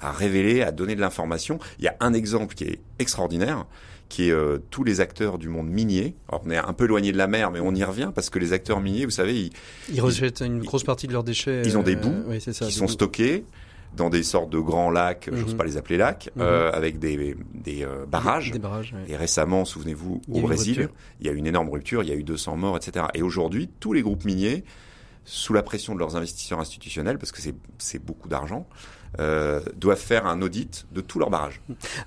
[0.00, 1.58] à révéler, à donner de l'information.
[1.78, 3.66] Il y a un exemple qui est extraordinaire,
[4.08, 6.14] qui est euh, tous les acteurs du monde minier.
[6.28, 8.38] Alors on est un peu éloigné de la mer, mais on y revient parce que
[8.38, 9.50] les acteurs miniers, vous savez, ils,
[9.92, 11.62] Ils rejettent une grosse partie de leurs déchets.
[11.64, 12.92] ils ont des euh, bouts oui, ça, qui des sont bouts.
[12.92, 13.44] stockés
[13.96, 15.56] dans des sortes de grands lacs, j'ose Mhm.
[15.56, 16.42] pas les appeler lacs, Mhm.
[16.42, 18.50] euh, avec des, des euh, barrages.
[18.50, 19.10] Des barrages, ouais.
[19.10, 20.88] Et récemment, souvenez-vous, au Brésil,
[21.20, 23.06] il y a eu une énorme rupture, il y a eu 200 morts, etc.
[23.14, 24.64] Et aujourd'hui, tous les groupes miniers,
[25.24, 28.68] sous la pression de leurs investisseurs institutionnels, parce que c'est- c'est beaucoup d'argent,
[29.20, 31.60] euh, doivent faire un audit de tous leurs barrages.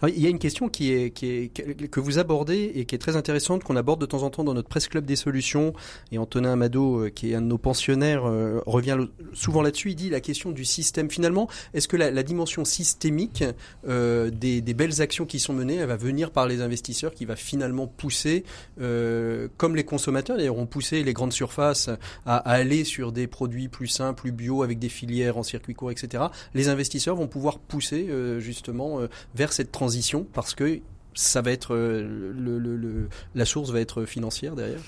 [0.08, 3.64] Il y a une question qui est, que- vous abordez et qui est très intéressante,
[3.64, 5.74] qu'on aborde de temps en temps dans notre presse club des solutions.
[6.12, 8.98] Et Antonin Amado, euh, qui est un de nos pensionnaires, euh, revient
[9.34, 9.92] souvent là-dessus.
[9.92, 11.10] Il dit la question du système.
[11.10, 13.44] Finalement, est-ce que la, dimension systémique
[13.86, 18.44] des, belles actions qui sont menées, va venir par les investisseurs, qui va finalement pousser,
[18.78, 21.90] comme les consommateurs d'ailleurs ont poussé les grandes surfaces
[22.26, 25.92] à, aller sur des produits plus simples, plus bio, avec des filières en circuit court,
[25.92, 26.26] etc.
[26.54, 30.80] Les investisseurs vont pouvoir pousser euh, justement euh, vers cette transition parce que
[31.14, 34.80] ça va être euh, la source va être financière derrière?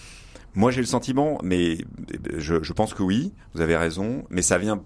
[0.54, 1.78] Moi, j'ai le sentiment, mais
[2.38, 4.84] je pense que oui, vous avez raison, mais ça vient.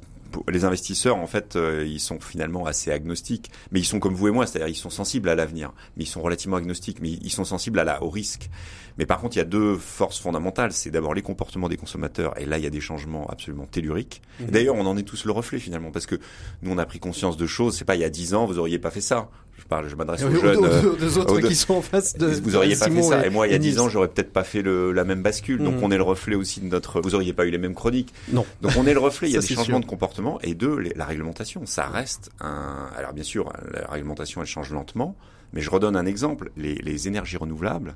[0.50, 4.28] Les investisseurs, en fait, euh, ils sont finalement assez agnostiques, mais ils sont comme vous
[4.28, 7.32] et moi, c'est-à-dire ils sont sensibles à l'avenir, mais ils sont relativement agnostiques, mais ils
[7.32, 8.50] sont sensibles à la, au risque.
[8.98, 10.72] Mais par contre, il y a deux forces fondamentales.
[10.72, 14.22] C'est d'abord les comportements des consommateurs, et là, il y a des changements absolument telluriques.
[14.40, 14.48] Mhm.
[14.48, 16.16] D'ailleurs, on en est tous le reflet finalement, parce que
[16.62, 17.78] nous, on a pris conscience de choses.
[17.78, 19.30] C'est pas il y a dix ans, vous auriez pas fait ça.
[19.58, 20.58] Je parle, je m'adresse aux Aux- jeunes.
[20.58, 22.92] aux- euh, aux autres aux deux- qui sont en face de vous auriez pas fait
[22.92, 23.26] Simon ça.
[23.26, 25.64] Et, moi, il y a dix ans, j'aurais peut-être pas fait le, la même bascule.
[25.64, 25.84] Donc, Mhm.
[25.84, 27.02] on est le reflet aussi de notre.
[27.02, 28.14] Vous auriez pas eu les mêmes chroniques.
[28.32, 28.46] Non.
[28.62, 29.28] Donc, on est le reflet.
[29.30, 29.86] Il y a Ça, des changements sûr.
[29.86, 30.40] de comportement.
[30.42, 31.66] Et deux, les- la réglementation.
[31.66, 32.88] Ça reste un.
[32.98, 35.16] Alors, bien sûr, la réglementation, elle change lentement.
[35.54, 36.52] Mais je redonne un exemple.
[36.58, 37.96] Les, les énergies renouvelables.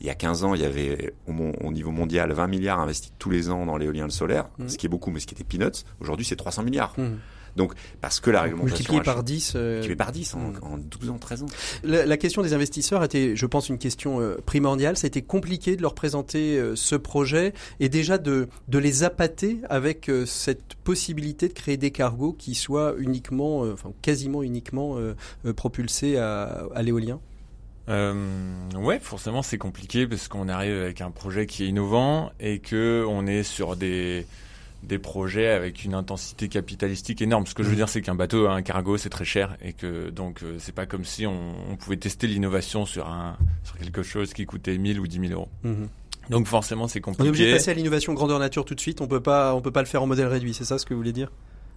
[0.00, 3.28] Il y a 15 ans, il y avait au, niveau mondial 20 milliards investis tous
[3.28, 4.68] les ans dans l'éolien et le solaire, Mhm.
[4.70, 5.84] ce qui est beaucoup, mais ce qui était peanuts.
[6.00, 6.94] Aujourd'hui, c'est 300 milliards.
[6.96, 7.18] Mhm.
[7.60, 8.74] Donc, parce que la réglementation.
[8.74, 9.24] multiplié par change.
[9.24, 9.52] 10.
[9.56, 10.58] euh, Multiplié par 10 en, Mhm.
[10.62, 11.46] en 12 ans, 13 ans.
[11.84, 14.96] La, la question des investisseurs était, je pense, une question euh, primordiale.
[14.96, 19.02] Ça a été compliqué de leur présenter euh, ce projet et déjà de, de les
[19.02, 24.96] appâter avec cette possibilité de créer des cargos qui soient uniquement, enfin quasiment uniquement
[25.56, 27.20] propulsés à, à l'éolien.
[27.88, 28.14] Euh,
[28.76, 33.04] ouais, forcément c'est compliqué parce qu'on arrive avec un projet qui est innovant et que
[33.08, 34.26] on est sur des
[34.82, 37.46] des projets avec une intensité capitalistique énorme.
[37.46, 40.10] Ce que je veux dire, c'est qu'un bateau, un cargo, c'est très cher et que
[40.10, 44.02] donc euh, c'est pas comme si on, on pouvait tester l'innovation sur un sur quelque
[44.02, 45.48] chose qui coûtait 1000 ou 10 000 euros.
[46.30, 47.52] Donc forcément c'est On est obligé de compliqué.
[47.52, 49.00] passer à l'innovation grandeur nature tout de suite.
[49.00, 50.54] On peut pas, on peut pas le faire en modèle réduit.
[50.54, 51.30] C'est ça ce que vous voulez dire?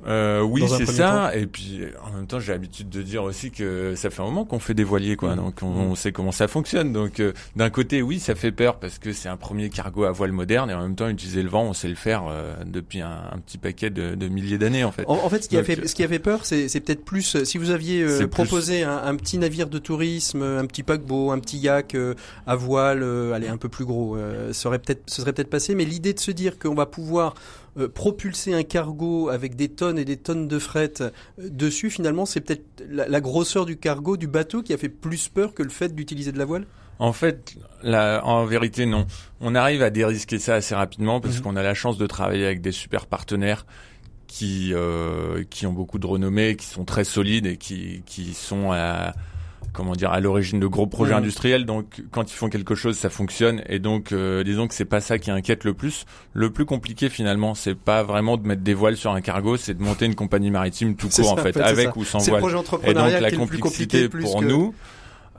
[0.06, 1.34] Euh, oui, c'est ça.
[1.36, 4.44] Et puis, en même temps, j'ai l'habitude de dire aussi que ça fait un moment
[4.44, 5.30] qu'on fait des voiliers, quoi.
[5.32, 5.36] Mhm.
[5.38, 6.92] Donc, on, on sait comment ça fonctionne.
[6.92, 10.12] Donc, euh, d'un côté, oui, ça fait peur parce que c'est un premier cargo à
[10.12, 13.00] voile moderne et en même temps, utiliser le vent, on sait le faire euh, depuis
[13.00, 15.06] un, un petit paquet de, de milliers d'années, en fait.
[15.08, 17.06] En, en fait, ce qui a Donc, fait, ce qui a fait peur, c'est peut-être
[17.06, 20.66] plus euh, si vous aviez euh, plus- proposé un, un petit navire de tourisme, un
[20.66, 22.14] petit paquebot, un petit yak euh,
[22.46, 25.50] à voile, euh, allez un peu plus gros, euh, ça aurait peut-être, ce serait peut-être
[25.50, 25.76] passé.
[25.76, 27.36] Mais l'idée de se dire qu'on va pouvoir
[27.78, 32.26] euh, propulser un cargo avec des tonnes et des tonnes de fret euh, dessus, finalement,
[32.26, 35.64] c'est peut-être la, la grosseur du cargo, du bateau, qui a fait plus peur que
[35.64, 36.66] le fait d'utiliser de la voile?
[37.00, 39.08] En fait, en vérité, non.
[39.42, 41.42] On arrive à dérisquer ça assez rapidement parce Mhm.
[41.42, 43.66] qu'on a la chance de travailler avec des super partenaires
[44.28, 48.72] qui euh, qui ont beaucoup de renommée, qui sont très solides et qui qui sont
[48.72, 49.14] à
[49.74, 51.20] comment dire à l'origine de gros projets Mhm.
[51.20, 51.66] industriels.
[51.66, 53.62] Donc, quand ils font quelque chose, ça fonctionne.
[53.68, 56.06] Et donc, euh, disons que c'est pas ça qui inquiète le plus.
[56.34, 59.74] Le plus compliqué, finalement, c'est pas vraiment de mettre des voiles sur un cargo, c'est
[59.74, 62.44] de monter une compagnie maritime tout court, ça, en fait, avec ou sans voile.
[62.86, 64.46] Et donc la complexité plus pour que...
[64.46, 64.74] nous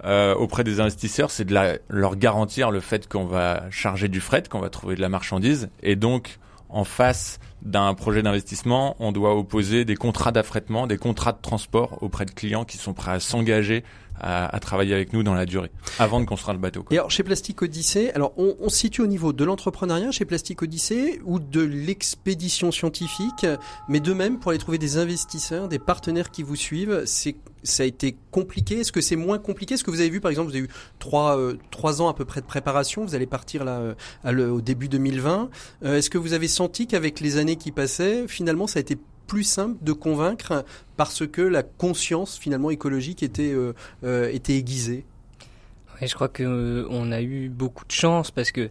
[0.04, 4.20] euh, auprès des investisseurs, c'est de la- leur garantir le fait qu'on va charger du
[4.20, 9.12] fret, qu'on va trouver de la marchandise, et donc en face d'un projet d'investissement, on
[9.12, 13.12] doit opposer des contrats d'affrètement, des contrats de transport auprès de clients qui sont prêts
[13.12, 13.84] à s'engager
[14.20, 16.82] à, à travailler avec nous dans la durée, avant de construire le bateau.
[16.82, 16.94] quoi.
[16.94, 20.24] Et alors chez Plastique Odyssée, alors on, on se situe au niveau de l'entrepreneuriat chez
[20.24, 23.46] Plastique Odyssée ou de l'expédition scientifique,
[23.88, 27.82] mais de même pour aller trouver des investisseurs, des partenaires qui vous suivent, c'est ça
[27.82, 28.80] a été compliqué?
[28.80, 29.74] Est-ce que c'est moins compliqué?
[29.74, 32.14] Est-ce que vous avez vu par exemple, vous avez eu trois euh, trois ans à
[32.14, 35.48] peu près de préparation, vous allez partir là euh, à au début 2020.
[35.84, 38.98] Euh, Est-ce que vous avez senti qu'avec les années qui passaient, finalement ça a été
[39.26, 40.64] plus simple de convaincre
[40.96, 45.04] parce que la conscience finalement écologique était euh, euh, était aiguisée
[46.00, 48.68] Ouais, je crois que euh, on a eu beaucoup de chance parce que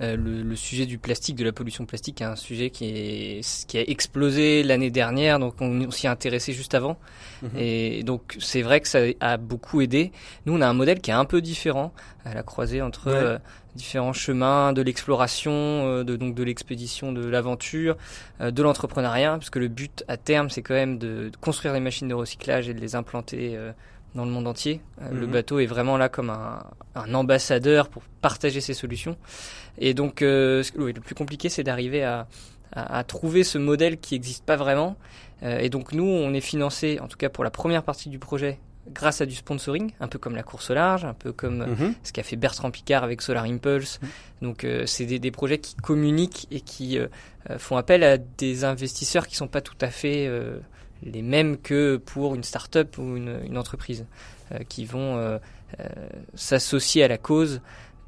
[0.00, 3.78] le, le, sujet du plastique, de la pollution plastique, est un sujet qui, est, qui
[3.78, 6.98] a explosé l'année dernière, donc on, s'y est intéressé juste avant.
[7.42, 7.50] Mhm.
[7.56, 10.10] Et donc c'est vrai que ça a beaucoup aidé.
[10.44, 13.40] Nous, on a un modèle qui est un peu différent, à la croisée entre
[13.74, 17.96] différents chemins de l'exploration, euh, de, donc de l'expédition, de l'aventure,
[18.40, 22.08] de l'entrepreneuriat, parce que le but à terme, c'est quand même de, construire des machines
[22.08, 23.58] de recyclage et de les implanter
[24.14, 24.80] dans le monde entier.
[25.10, 25.32] Le mhm.
[25.32, 26.62] bateau est vraiment là comme un,
[26.94, 29.16] un ambassadeur pour partager ses solutions.
[29.78, 32.28] Et donc, euh, le plus compliqué, c'est d'arriver à,
[32.72, 34.96] à, à, trouver ce modèle qui n'existe pas vraiment.
[35.42, 38.18] Euh, et donc, nous, on est financé, en tout cas pour la première partie du
[38.18, 38.58] projet,
[38.92, 41.66] grâce à du sponsoring, un peu comme la course au large, un peu comme euh,
[41.66, 41.94] mhm.
[42.02, 43.98] ce qu'a fait Bertrand Picard avec Solar Impulse.
[44.00, 44.08] Mhm.
[44.42, 47.08] Donc, euh, c'est des, des, projets qui communiquent et qui euh,
[47.58, 50.30] font appel à des investisseurs qui sont pas tout à fait
[51.02, 54.06] les mêmes que pour une start-up ou une, une entreprise,
[54.68, 55.40] qui vont
[56.34, 57.60] s'associer à la cause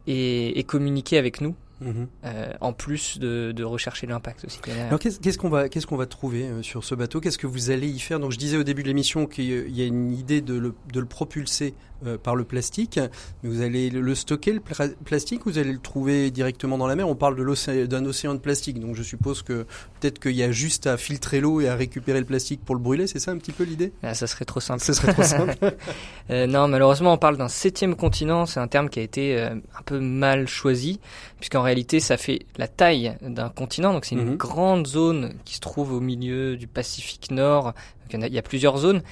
[0.07, 1.55] et, et communiquer avec nous.
[1.81, 2.09] Mhm.
[2.25, 4.61] Euh, en plus de, de rechercher l'impact aussi.
[4.89, 5.39] Alors qu'est-ce
[5.87, 7.21] qu'on va trouver euh, sur ce bateau?
[7.21, 8.19] Qu'est-ce que vous allez y faire?
[8.19, 11.01] Donc je disais au début de l'émission qu'il y a une idée de le, de
[11.01, 11.75] le propulser
[12.05, 12.99] euh, par le plastique.
[13.43, 16.95] Mais vous allez le stocker, le plastique, ou vous allez le trouver directement dans la
[16.95, 17.09] mer?
[17.09, 19.67] On parle d'un océan de plastique, donc je suppose que
[20.01, 22.81] peut-être qu'il y a juste à filtrer l'eau et à récupérer le plastique pour le
[22.83, 23.93] brûler, c'est ça un petit peu l'idée?
[24.03, 24.83] Ah, Ça serait trop simple.
[24.83, 25.55] Ça serait trop simple.
[26.31, 29.99] non, malheureusement, on parle d'un septième continent, c'est un terme qui a été un peu
[29.99, 31.01] mal choisi,
[31.39, 34.37] puisqu'en réalité, ça fait la taille d'un continent, donc c'est une mhm.
[34.37, 37.75] grande zone qui se trouve au milieu du Pacifique Nord,
[38.13, 39.03] il y, a, plusieurs zones,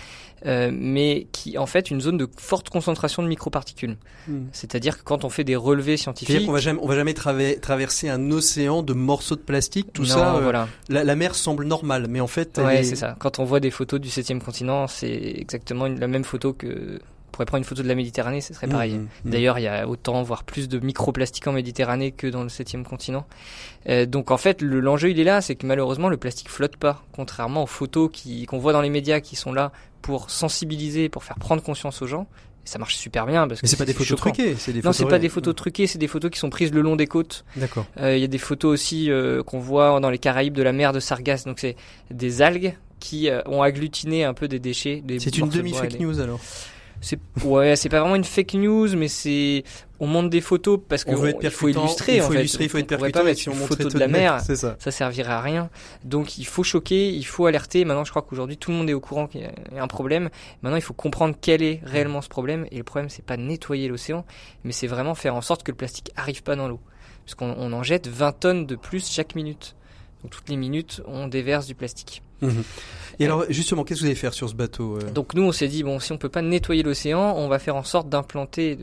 [0.47, 3.97] euh, mais qui en fait une zone de forte concentration de microparticules.
[4.29, 4.45] Hmm.
[4.53, 8.09] C'est-à-dire que quand on fait des relevés scientifiques, on va jamais, on va jamais traverser
[8.09, 10.37] un océan de morceaux de plastique, tout ça.
[10.37, 10.69] Euh, voilà.
[10.89, 13.17] La, mer semble normale, mais en fait, ouais, c'est ça.
[13.19, 17.01] Quand on voit des photos du septième continent, c'est exactement la même photo que
[17.35, 18.95] pourrait prendre une photo de la Méditerranée, ce serait pareil.
[18.95, 19.30] Mmh, mmh.
[19.30, 22.85] D'ailleurs, il y a autant, voire plus de microplastiques en Méditerranée que dans le septième
[22.85, 23.26] continent.
[23.89, 27.03] Euh, donc en fait, l'enjeu il est là, c'est que malheureusement le plastique flotte pas,
[27.12, 28.11] contrairement aux photos
[28.49, 32.07] qu'on voit dans les médias qui sont là pour sensibiliser, pour faire prendre conscience aux
[32.07, 32.26] gens.
[32.64, 34.93] Et ça marche super bien parce que c'est pas des photos truquées, c'est des non,
[34.93, 37.45] c'est pas des photos truquées, c'est des photos qui sont prises le long des côtes.
[37.57, 37.85] D'accord.
[38.01, 40.72] Euh, il y a des photos aussi euh, qu'on voit dans les Caraïbes de la
[40.72, 41.76] mer de Sargasse, donc c'est
[42.11, 45.03] des algues qui euh, ont agglutiné un peu des déchets.
[45.18, 46.41] C'est une demi fake news alors
[47.05, 49.63] c'est ouais, c'est pas vraiment une fake news, mais c'est
[50.01, 51.17] on montre des photos parce qu'il
[51.51, 52.17] faut illustrer.
[52.17, 53.23] Il faut en illustrer, il faut être percutant.
[53.23, 54.77] Pas si on une photo de la mer, ça.
[54.79, 55.69] ça servirait à rien.
[56.03, 57.85] Donc il faut choquer, il faut alerter.
[57.85, 60.31] Maintenant, je crois qu'aujourd'hui tout le monde est au courant qu'il y a un problème.
[60.63, 62.67] Maintenant, il faut comprendre quel est réellement ce problème.
[62.71, 64.25] Et le problème, c'est pas nettoyer l'océan,
[64.65, 66.81] mais c'est vraiment faire en sorte que le plastique arrive pas dans l'eau,
[67.27, 69.77] parce qu'on en jette 20 tonnes de plus chaque minute.
[70.23, 72.23] Donc toutes les minutes, on déverse du plastique.
[73.18, 75.11] Et alors, justement, qu'est-ce que vous allez faire sur ce bateau euh?
[75.11, 77.76] Donc nous, on s'est dit, bon, si on peut pas nettoyer l'océan, on va faire
[77.76, 78.78] en sorte d'implanter,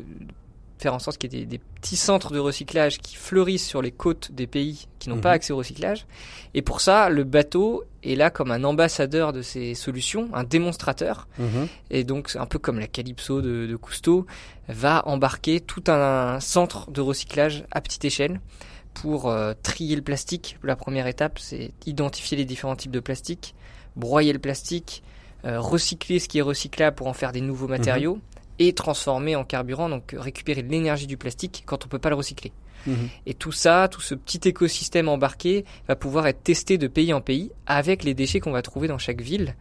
[0.80, 3.92] faire en sorte qu'il y ait des, petits centres de recyclage qui fleurissent sur les
[3.92, 5.36] côtes des pays qui n'ont pas mhm.
[5.36, 6.06] accès au recyclage.
[6.54, 11.28] Et pour ça, le bateau est là comme un ambassadeur de ces solutions, un démonstrateur.
[11.40, 11.68] Mhm.
[11.90, 14.26] Et donc, un peu comme la Calypso de, de Cousteau,
[14.70, 18.40] va embarquer tout un centre de recyclage à petite échelle
[18.94, 20.58] pour euh, trier le plastique.
[20.64, 23.56] La première étape, c'est identifier les différents types de plastique,
[23.96, 25.04] broyer le plastique,
[25.46, 28.22] euh, recycler ce qui est recyclable pour en faire des nouveaux matériaux mhm.
[28.60, 32.52] et transformer en carburant, donc récupérer l'énergie du plastique quand on peut pas le recycler.
[32.88, 33.10] Mhm.
[33.26, 37.22] Et tout ça, tout ce petit écosystème embarqué va pouvoir être testé de pays en
[37.22, 39.56] pays avec les déchets qu'on va trouver dans chaque ville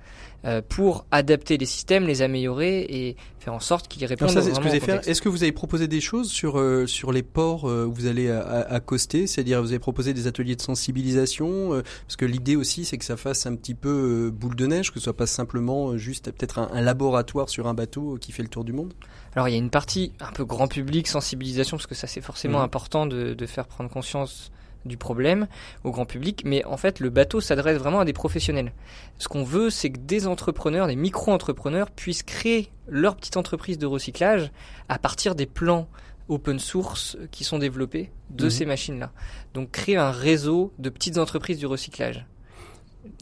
[0.47, 4.49] euh, pour adapter les systèmes, les améliorer et faire en sorte qu'ils répondent ça, ce
[4.49, 7.93] que Est-ce que vous avez proposé des choses sur euh, sur les ports euh, où
[7.93, 9.27] vous allez accoster?
[9.27, 13.19] C'est-à-dire vous avez proposé des ateliers de sensibilisation Parce que l'idée aussi c'est que ça
[13.19, 16.81] fasse un petit peu boule de neige, que ce soit pas simplement juste peut-être un,
[16.81, 18.95] laboratoire sur un bateau qui fait le tour du monde?
[19.35, 22.21] Alors il y a une partie un peu grand public, sensibilisation, parce que ça c'est
[22.21, 22.65] forcément mmh.
[22.65, 24.51] important de, de, faire prendre conscience
[24.85, 25.47] du problème
[25.85, 28.73] au grand public, mais en fait le bateau s'adresse vraiment à des professionnels.
[29.19, 33.87] Ce qu'on veut, c'est que des entrepreneurs, des micro-entrepreneurs puissent créer leur petite entreprise de
[33.87, 34.51] recyclage
[34.89, 35.87] à partir des plans
[36.29, 38.51] open source qui sont développés de mmh.
[38.51, 39.13] ces machines-là.
[39.55, 42.25] Donc créer un réseau de petites entreprises du recyclage.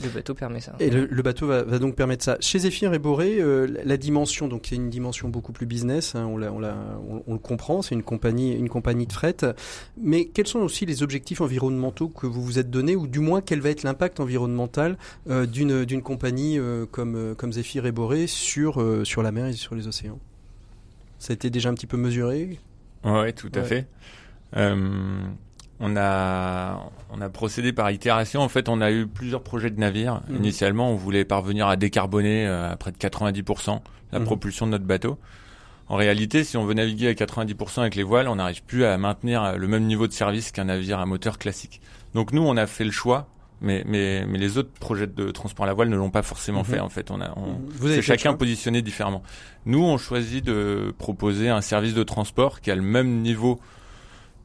[0.02, 0.74] Le bateau permet ça.
[0.80, 2.36] Et le, bateau va, donc permettre ça.
[2.40, 6.26] Chez Zephyr et Boré, euh, la dimension, donc c'est une dimension beaucoup plus business, hein,
[6.26, 9.36] on, on, on, le comprend, c'est une compagnie, une compagnie de fret.
[10.00, 13.40] Mais quels sont aussi les objectifs environnementaux que vous vous êtes donnés, ou du moins
[13.40, 14.98] quel va être l'impact environnemental
[15.28, 19.52] euh, d'une, d'une compagnie euh, comme, comme Zephyr et Boré sur, sur la mer et
[19.52, 20.18] sur les océans?
[21.18, 22.58] Ça a été déjà un petit peu mesuré?
[23.04, 23.86] Oui, tout à fait
[25.80, 28.40] on a on a procédé par itération.
[28.40, 30.20] En fait, on a eu plusieurs projets de navires.
[30.28, 30.36] Mhm.
[30.36, 33.80] Initialement, on voulait parvenir à décarboner euh, à près de 90%
[34.12, 34.24] la mhm.
[34.24, 35.18] propulsion de notre bateau.
[35.88, 38.98] En réalité, si on veut naviguer à 90% avec les voiles, on n'arrive plus à
[38.98, 41.80] maintenir le même niveau de service qu'un navire à moteur classique.
[42.14, 43.28] Donc nous, on a fait le choix
[43.60, 46.60] mais, mais, mais les autres projets de transport à la voile ne l'ont pas forcément
[46.60, 46.66] mhm.
[46.66, 46.80] fait.
[46.80, 49.22] En fait, on a, on, c'est chacun positionné différemment.
[49.66, 53.58] Nous, on choisit de proposer un service de transport qui a le même niveau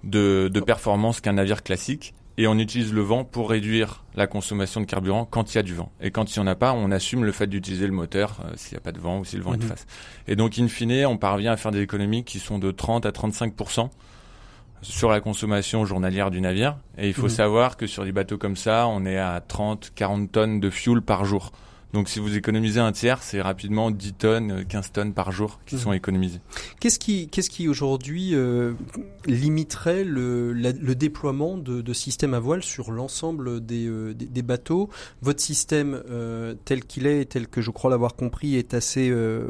[0.04, 4.82] de, de performance qu'un navire classique, et on utilise le vent pour réduire la consommation
[4.82, 5.92] de carburant quand il y a du vent.
[6.02, 8.54] Et quand il n'y en a pas, on assume le fait d'utiliser le moteur euh,
[8.56, 9.70] s'il n'y a pas de vent ou si le vent est de mhm.
[9.70, 9.86] face.
[10.28, 13.12] Et donc, in fine, on parvient à faire des économies qui sont de 30 à
[13.12, 13.54] 35
[14.82, 16.78] sur la consommation journalière du navire.
[16.98, 17.30] Et il faut mhm.
[17.30, 21.02] savoir que sur des bateaux comme ça, on est à 30, 40 tonnes de fuel
[21.02, 21.52] par jour.
[21.94, 25.78] Donc si vous économisez un tiers, c'est rapidement 10 tonnes, 15 tonnes par jour qui
[25.78, 25.98] sont mhm.
[25.98, 26.40] économisées.
[26.80, 28.74] Qu'est-ce qui, qu'est-ce qui aujourd'hui euh,
[29.28, 34.90] limiterait le, le déploiement de, de, systèmes à voile sur l'ensemble des, euh, des, bateaux?
[35.22, 39.48] Votre système euh, tel qu'il est, tel que je crois l'avoir compris, est assez euh,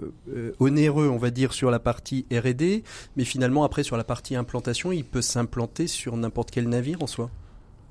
[0.59, 2.83] onéreux, on va dire, sur la partie R&D,
[3.15, 7.07] mais finalement après sur la partie implantation, il peut s'implanter sur n'importe quel navire en
[7.07, 7.29] soi?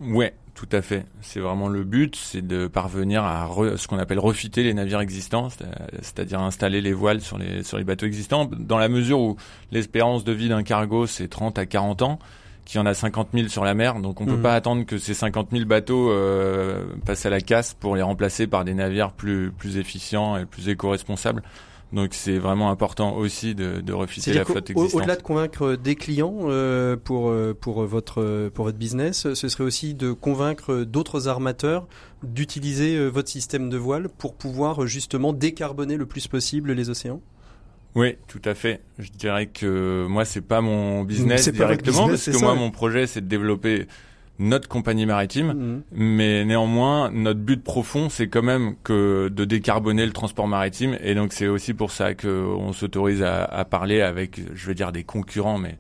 [0.01, 1.07] Ouais, tout à fait.
[1.23, 5.49] C'est vraiment le but, c'est de parvenir à ce qu'on appelle refiter les navires existants,
[5.51, 9.37] c'est-à-dire installer les voiles sur les sur les bateaux existants, dans la mesure où
[9.71, 12.19] l'espérance de vie d'un cargo c'est 30 à 40 ans,
[12.67, 14.43] qu'il y en a 50 000 sur la mer, donc on peut mmh.
[14.43, 18.47] pas attendre que ces 50 000 bateaux euh, passent à la casse pour les remplacer
[18.47, 21.43] par des navires plus plus efficients et plus éco-responsables.
[21.93, 25.01] Donc c'est vraiment important aussi de, de refuser la flotte existante.
[25.01, 29.65] Au-delà de convaincre des clients euh, pour euh, pour votre pour votre business, ce serait
[29.65, 31.87] aussi de convaincre d'autres armateurs
[32.23, 37.21] d'utiliser euh, votre système de voile pour pouvoir justement décarboner le plus possible les océans?
[37.95, 38.81] Oui, tout à fait.
[38.99, 43.21] Je dirais que moi c'est pas mon business directement parce que moi mon projet c'est
[43.21, 43.87] de développer
[44.43, 45.83] notre compagnie maritime, mhm.
[45.93, 51.15] mais néanmoins notre but profond c'est quand même que de décarboner le transport maritime et
[51.15, 55.05] donc c'est aussi pour ça qu'on s'autorise à, à, parler avec, je veux dire des
[55.05, 55.79] concurrents, mais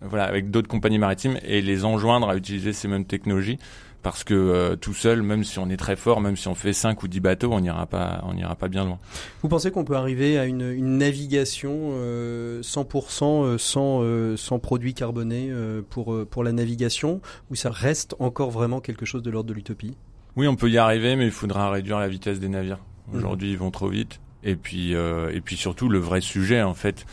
[0.00, 3.58] voilà avec d'autres compagnies maritimes et les enjoindre à utiliser ces mêmes technologies
[4.02, 6.72] parce que euh, tout seul, même si on est très fort, même si on fait
[6.72, 8.98] 5 ou 10 bateaux, on n'ira pas, on n'ira pas bien loin.
[9.42, 14.58] Vous pensez qu'on peut arriver à une, une navigation euh, 100% euh, sans, euh, sans
[14.58, 15.52] produits carbonés
[15.90, 17.20] pour, pour la navigation,
[17.50, 19.96] ou ça reste encore vraiment quelque chose de l'ordre de l'utopie?
[20.36, 22.80] Oui, on peut y arriver, mais il faudra réduire la vitesse des navires.
[23.08, 23.16] Mmh.
[23.16, 24.20] Aujourd'hui, ils vont trop vite.
[24.44, 27.04] Et puis, et puis surtout, le vrai sujet, en fait,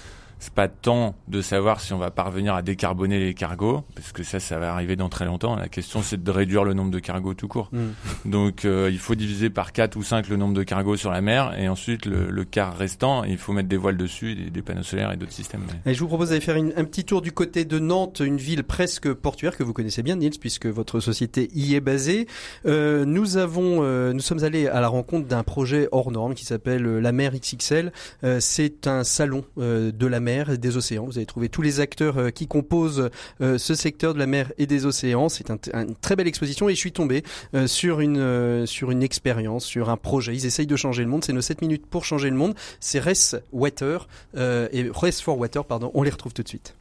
[0.44, 4.24] c'est pas tant de savoir si on va parvenir à décarboner les cargos, parce que
[4.24, 5.56] ça, ça va arriver dans très longtemps.
[5.56, 7.70] La question, c'est de réduire le nombre de cargos tout court.
[7.72, 8.30] Mm.
[8.30, 11.22] Donc, euh, il faut diviser par 4 ou 5 le nombre de cargos sur la
[11.22, 14.62] mer, et ensuite, le, le quart restant, il faut mettre des voiles dessus, des, des
[14.62, 15.62] panneaux solaires et d'autres systèmes.
[15.86, 18.66] Et je vous propose d'aller faire un petit tour du côté de Nantes, une ville
[18.66, 22.28] presque portuaire que vous connaissez bien, Niels, puisque votre société y est basée.
[22.66, 26.44] Euh, nous avons, euh, nous sommes allés à la rencontre d'un projet hors norme qui
[26.44, 27.94] s'appelle la mer XXL.
[28.42, 31.06] c'est un salon de la mer des océans.
[31.06, 33.10] Vous avez trouvé tous les acteurs euh, qui composent
[33.42, 35.30] euh, ce secteur de la mer et des océans.
[35.30, 37.24] C'est une très belle exposition et je suis tombé
[37.54, 40.34] euh, sur une sur une expérience, sur un projet.
[40.34, 41.24] Ils essayent de changer le monde.
[41.24, 42.56] C'est nos 7 minutes pour changer le monde.
[42.80, 45.92] C'est Race Water et Race for Water, pardon.
[45.94, 46.76] On les retrouve tout de suite.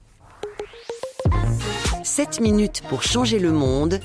[2.04, 4.00] 7 minutes pour changer le monde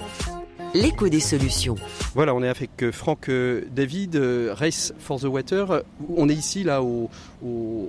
[0.74, 1.76] l'écho des solutions.
[2.14, 5.84] Voilà, on est avec euh, Franck euh, David, euh, Race for the Water.
[6.16, 6.82] On est ici, là,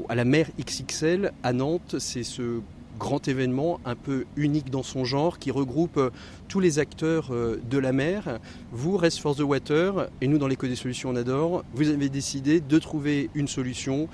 [0.08, 1.96] à la mer XXL, à Nantes.
[1.98, 2.60] C'est ce
[2.98, 6.00] grand événement un peu unique dans son genre qui regroupe
[6.48, 8.40] tous les acteurs de la mer.
[8.72, 12.08] Vous, Race for the Water, et nous dans l'éco des solutions on adore, vous avez
[12.08, 14.08] décidé de trouver une solution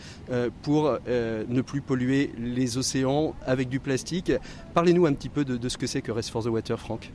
[0.60, 4.32] pour ne plus polluer les océans avec du plastique.
[4.74, 7.10] Parlez-nous un petit peu de, de ce que c'est que Race for the Water, Franck.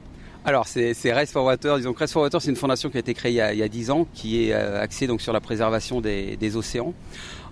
[0.45, 1.77] Alors c'est Race for Water.
[1.77, 3.91] Disons que Water c'est une fondation qui a été créée il y a, il 10
[3.91, 6.93] ans, qui est euh, axée donc sur la préservation des, océans.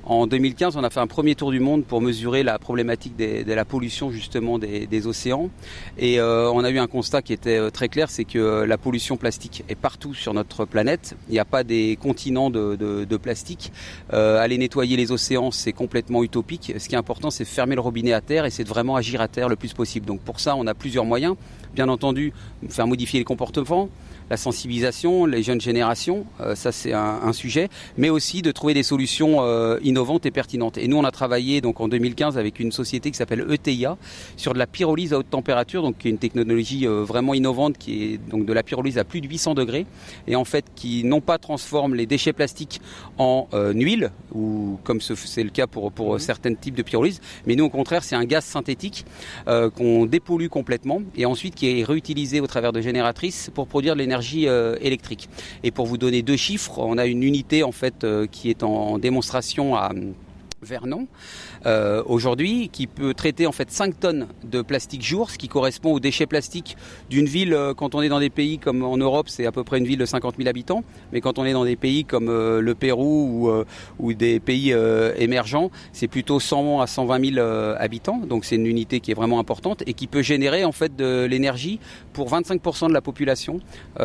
[0.10, 3.54] En 2015, on a fait un premier tour du monde pour mesurer la problématique de
[3.54, 5.50] la pollution justement des, océans.
[5.98, 8.78] Et euh, on a eu un constat qui était euh, très clair, c'est que la
[8.78, 11.18] pollution plastique est partout sur notre planète.
[11.28, 13.74] Il n'y a pas des continents de, de, de plastique.
[14.14, 16.72] Euh, aller nettoyer les océans, c'est complètement utopique.
[16.78, 19.20] Ce qui est important, c'est fermer le robinet à terre et c'est de vraiment agir
[19.20, 20.06] à terre le plus possible.
[20.06, 21.36] Donc pour ça, on a plusieurs moyens
[21.78, 22.34] bien entendu
[22.70, 23.90] faire modifier les comportements,
[24.30, 28.84] la sensibilisation, les jeunes générations, euh, ça c'est un, sujet, mais aussi de trouver des
[28.84, 30.78] solutions euh, innovantes et pertinentes.
[30.78, 33.98] Et nous, on a travaillé donc en 2015 avec une société qui s'appelle ETIA
[34.38, 37.78] sur de la pyrolyse à haute température, donc qui est une technologie euh, vraiment innovante
[37.78, 39.86] qui est donc de la pyrolyse à plus de 800 degrés
[40.28, 42.82] et en fait qui non pas transforme les déchets plastiques
[43.18, 46.20] en huile ou comme c'est le cas pour pour mmh.
[46.20, 49.06] certains types de pyrolyse, mais nous au contraire c'est un gaz synthétique
[49.46, 54.00] qu'on dépollue complètement et ensuite qui est réutilisé au travers de génératrices pour produire de
[54.00, 54.17] l'énergie
[54.48, 55.30] euh, électrique.
[55.64, 58.64] Et pour vous donner deux chiffres, on a une unité en fait euh, qui est
[58.64, 59.92] en démonstration à
[60.62, 61.08] Vernon,
[61.66, 65.94] euh, aujourd'hui, qui peut traiter en fait 5 tonnes de plastique jour, ce qui correspond
[65.94, 66.78] aux déchets plastiques
[67.10, 69.64] d'une ville, euh, quand on est dans des pays comme en Europe, c'est à peu
[69.64, 72.30] près une ville de 50 000 habitants, mais quand on est dans des pays comme
[72.30, 73.52] euh, le Pérou
[74.00, 74.74] ou, des pays
[75.18, 77.48] émergents, c'est plutôt 100 à 120 000
[77.78, 80.96] habitants, donc c'est une unité qui est vraiment importante et qui peut générer en fait
[80.96, 81.80] de l'énergie
[82.14, 83.60] pour 25% de la population,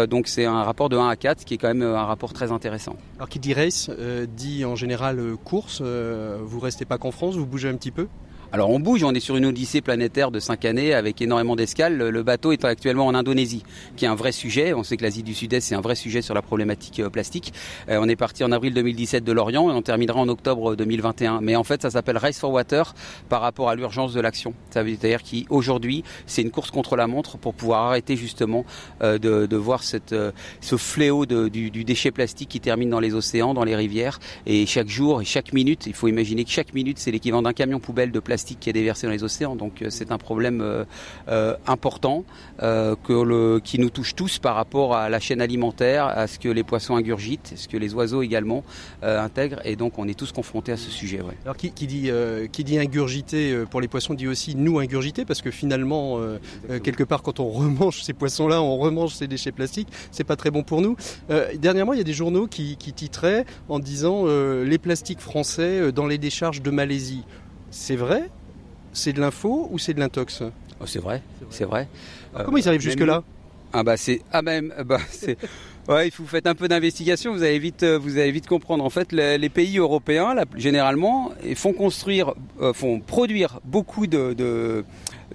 [0.09, 2.53] donc c'est un rapport de 1 à 4, qui est quand même un rapport très
[2.53, 2.97] intéressant.
[3.17, 3.91] Alors qui dit race,
[4.37, 8.09] dit en général course, vous restez pas qu'en France, bougez un petit peu
[8.55, 11.97] alors on bouge, on est sur une odyssée planétaire de 5 années avec énormément d'escales.
[11.97, 13.63] Le bateau est actuellement en Indonésie,
[13.97, 14.75] qui est un vrai sujet.
[14.75, 17.55] On sait que l'Asie du Sud-Est, c'est un vrai sujet sur la problématique euh, plastique.
[17.89, 21.41] Euh, on est parti en avril 2017 de Lorient et on terminera en octobre 2021.
[21.41, 22.95] Mais en fait, ça s'appelle Race for Water
[23.31, 24.53] par rapport à l'urgence de l'action.
[24.69, 28.67] Ça veut dire qu'aujourd'hui, c'est une course contre la montre pour pouvoir arrêter justement
[29.03, 30.15] euh, de, voir cette,
[30.61, 34.21] ce fléau du, du déchet plastique qui termine dans les océans, dans les rivières.
[34.45, 37.55] Et chaque jour et chaque minute, il faut imaginer que chaque minute, c'est l'équivalent d'un
[37.55, 39.57] camion poubelle de plastique qui est déversé dans les océans.
[39.57, 40.84] Donc euh, c'est un problème euh,
[41.28, 42.24] euh, important
[42.61, 46.49] que le, qui nous touche tous par rapport à la chaîne alimentaire, à ce que
[46.49, 48.64] les poissons ingurgitent, ce que les oiseaux également
[49.03, 49.61] intègrent.
[49.64, 51.20] Et donc on est tous confrontés à ce sujet.
[51.45, 52.11] Alors qui, dit,
[52.53, 56.20] qui dit ingurgiter pour les poissons dit aussi nous ingurgiter parce que finalement
[56.82, 60.51] quelque part quand on remange ces poissons-là, on remange ces déchets plastiques, c'est pas très
[60.51, 60.97] bon pour nous.
[61.57, 66.07] dernièrement, il y a des journaux qui, qui titraient en disant les plastiques français dans
[66.07, 67.24] les décharges de Malaisie.
[67.73, 68.31] C'est vrai?
[68.93, 70.43] C'est de l'info ou c'est de l'intox?
[70.81, 71.89] Oh, C'est vrai, c'est vrai.
[72.45, 73.25] comment ils arrivent jusque-là?
[73.75, 75.39] Ah bah c'est ah même bah c'est
[75.89, 77.33] Ouais, il faut faire un peu d'investigation.
[77.33, 78.85] Vous allez vite, euh, vous allez vite comprendre.
[78.85, 84.85] En fait, les, pays européens, là, généralement, font construire, euh, font produire beaucoup de, de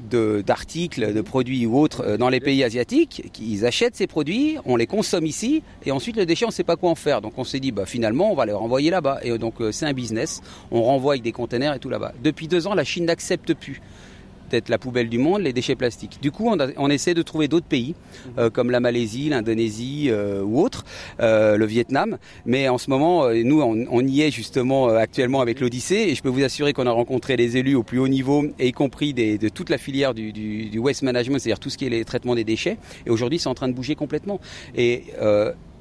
[0.07, 4.75] d'articles, de, produits ou autres euh, dans les pays asiatiques, ils achètent ces produits, on
[4.75, 7.21] les consomme ici, et ensuite le déchet, on ne sait pas quoi en faire.
[7.21, 9.19] Donc on s'est dit, bah, finalement, on va les renvoyer là-bas.
[9.23, 10.41] Et donc c'est un business,
[10.71, 12.13] on renvoie avec des containers et tout là-bas.
[12.23, 13.81] Depuis deux ans, la Chine n'accepte plus
[14.47, 16.19] peut-être la poubelle du monde, les déchets plastiques.
[16.21, 17.95] Du coup, on, essaie de trouver d'autres pays,
[18.37, 20.85] euh, comme la Malaisie, l'Indonésie euh, ou autres,
[21.19, 22.17] euh, le Vietnam.
[22.45, 26.29] Mais en ce moment, nous, on, y est justement actuellement avec l'Odyssée, et je peux
[26.29, 29.69] vous assurer qu'on a rencontré les élus au plus haut niveau, y compris de toute
[29.69, 32.77] la filière du, du waste management, c'est-à-dire tout ce qui est les traitements des déchets.
[33.05, 34.39] Et aujourd'hui, c'est en train de bouger complètement.
[34.75, 35.03] Et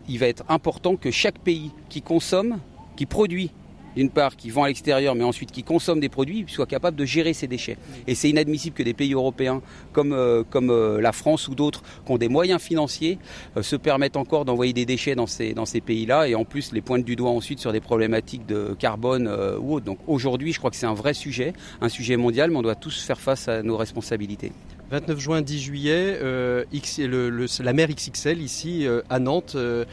[0.08, 2.58] il va être important que chaque pays qui consomme,
[2.96, 3.50] qui produit
[3.96, 7.04] d'une part, qui vend à l'extérieur, mais ensuite qui consomme des produits, soit capable de
[7.04, 7.78] gérer ces déchets.
[8.06, 11.82] Et c'est inadmissible que des pays européens comme, euh, comme euh, la France ou d'autres,
[12.04, 13.18] qui ont des moyens financiers,
[13.56, 16.72] euh, se permettent encore d'envoyer des déchets dans ces, dans ces pays-là, et en plus
[16.72, 19.28] les pointent du doigt ensuite sur des problématiques de carbone
[19.60, 19.86] ou autres.
[19.86, 22.74] Donc aujourd'hui, je crois que c'est un vrai sujet, un sujet mondial, mais on doit
[22.74, 24.52] tous faire face à nos responsabilités.
[24.90, 26.64] 29 juin, 10 juillet, euh,
[26.98, 29.54] le, la mer XXL ici euh, à Nantes.
[29.56, 29.84] Euh,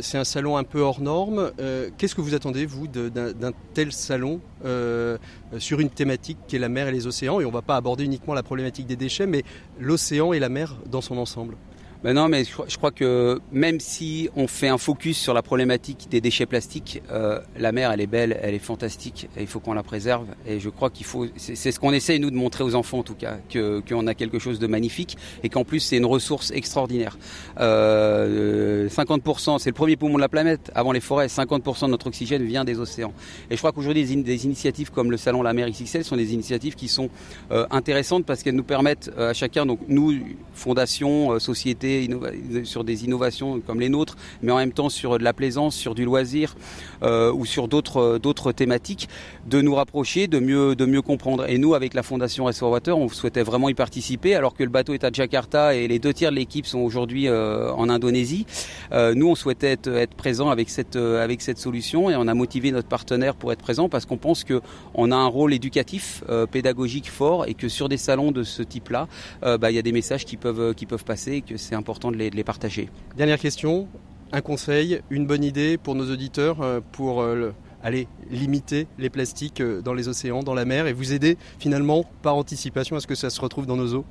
[0.00, 1.50] c'est un salon un peu hors norme.
[1.96, 4.40] Qu'est-ce que vous attendez, vous, d'un tel salon
[5.56, 7.40] sur une thématique qui est la mer et les océans?
[7.40, 9.44] Et on ne va pas aborder uniquement la problématique des déchets, mais
[9.80, 11.56] l'océan et la mer dans son ensemble.
[12.04, 16.06] Ben non, mais je, crois que même si on fait un focus sur la problématique
[16.08, 19.72] des déchets plastiques, euh, la mer, elle est belle, elle est fantastique, il faut qu'on
[19.72, 20.26] la préserve.
[20.46, 23.02] Et je crois qu'il faut, c'est ce qu'on essaye nous de montrer aux enfants en
[23.02, 26.52] tout cas, que qu'on a quelque chose de magnifique et qu'en plus c'est une ressource
[26.52, 27.18] extraordinaire.
[27.58, 30.70] Euh, 50%, c'est le premier poumon de la planète.
[30.76, 33.12] Avant les forêts, 50% de notre oxygène vient des océans.
[33.50, 36.76] Et je crois qu'aujourd'hui des, initiatives comme le salon La Mer XXL sont des initiatives
[36.76, 37.10] qui sont
[37.50, 40.14] euh, intéressantes parce qu'elles nous permettent euh, à chacun, donc nous,
[40.54, 41.40] fondation,
[41.88, 45.74] euh, sur des innovations comme les nôtres, mais en même temps sur de la plaisance,
[45.74, 46.54] sur du loisir
[47.02, 49.08] euh, ou sur d'autres d'autres thématiques,
[49.46, 51.48] de nous rapprocher, de mieux de mieux comprendre.
[51.48, 54.70] Et nous, avec la Fondation Restore Water, on souhaitait vraiment y participer, alors que le
[54.70, 58.46] bateau est à Jakarta et les deux tiers de l'équipe sont aujourd'hui euh, en Indonésie.
[58.92, 62.34] Euh, nous, on souhaitait être, être présent avec cette avec cette solution et on a
[62.34, 64.60] motivé notre partenaire pour être présent parce qu'on pense que
[64.94, 69.06] on a un rôle éducatif, pédagogique fort et que sur des salons de ce type-là,
[69.42, 72.10] bah, il y a des messages qui peuvent qui peuvent passer et que c'est important
[72.10, 72.88] de les, partager.
[73.16, 73.88] Dernière question,
[74.32, 77.52] un conseil, une bonne idée pour nos auditeurs euh, pour euh,
[77.82, 82.04] aller limiter les plastiques euh, dans les océans, dans la mer et vous aider finalement
[82.22, 84.04] par anticipation à ce que ça se retrouve dans nos eaux?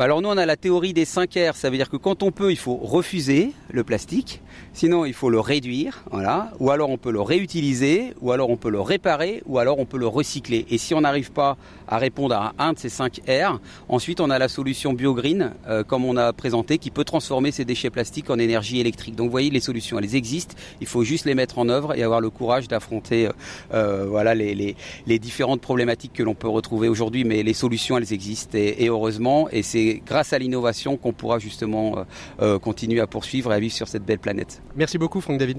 [0.00, 2.22] Bah alors nous on a la théorie des 5 R, ça veut dire que quand
[2.22, 4.40] on peut il faut refuser le plastique,
[4.72, 8.56] sinon il faut le réduire, voilà, ou alors on peut le réutiliser, ou alors on
[8.56, 10.64] peut le réparer, ou alors on peut le recycler.
[10.70, 14.30] Et si on n'arrive pas à répondre à un de ces 5 R, ensuite on
[14.30, 18.30] a la solution BioGreen, euh, comme on a présenté, qui peut transformer ces déchets plastiques
[18.30, 19.16] en énergie électrique.
[19.16, 22.02] Donc vous voyez les solutions, elles existent, il faut juste les mettre en œuvre et
[22.02, 23.32] avoir le courage d'affronter euh,
[23.74, 24.76] euh, voilà les,
[25.18, 28.56] différentes problématiques que l'on peut retrouver aujourd'hui, mais les solutions elles existent.
[28.56, 32.04] Et, et heureusement, et c'est c'est grâce à l'innovation qu'on pourra justement euh,
[32.40, 34.62] euh, continuer à poursuivre et à vivre sur cette belle planète.
[34.76, 35.58] Merci beaucoup Franck David.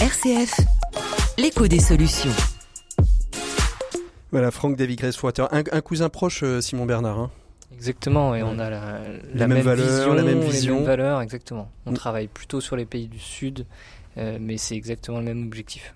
[0.00, 0.60] RCF,
[1.38, 2.30] l'écho des solutions.
[4.30, 7.18] Voilà, Franck David Gracewater, un, un cousin proche, euh, Simon Bernard.
[7.18, 7.30] Hein.
[7.74, 10.76] Exactement, et on a la, même valeurs, vision, la même les vision.
[10.76, 11.70] mêmes valeurs, exactement.
[11.86, 11.94] On Mm.
[11.94, 13.66] travaille plutôt sur les pays du Sud,
[14.16, 15.94] euh, mais c'est exactement le même objectif.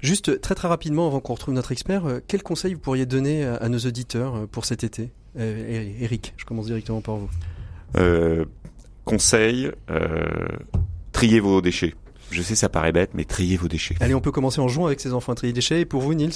[0.00, 3.56] Juste très très rapidement, avant qu'on retrouve notre expert, quel conseil vous pourriez donner à,
[3.56, 5.10] à nos auditeurs pour cet été?
[5.36, 7.28] Eric, je commence directement par vous.
[7.96, 8.44] Euh,
[9.04, 10.46] conseil, euh,
[11.12, 11.94] triez vos déchets.
[12.30, 13.96] Je sais, ça paraît bête, mais triez vos déchets.
[14.00, 15.80] Allez, on peut commencer en jouant avec ses enfants à trier déchets.
[15.80, 16.34] Et pour vous, Nils,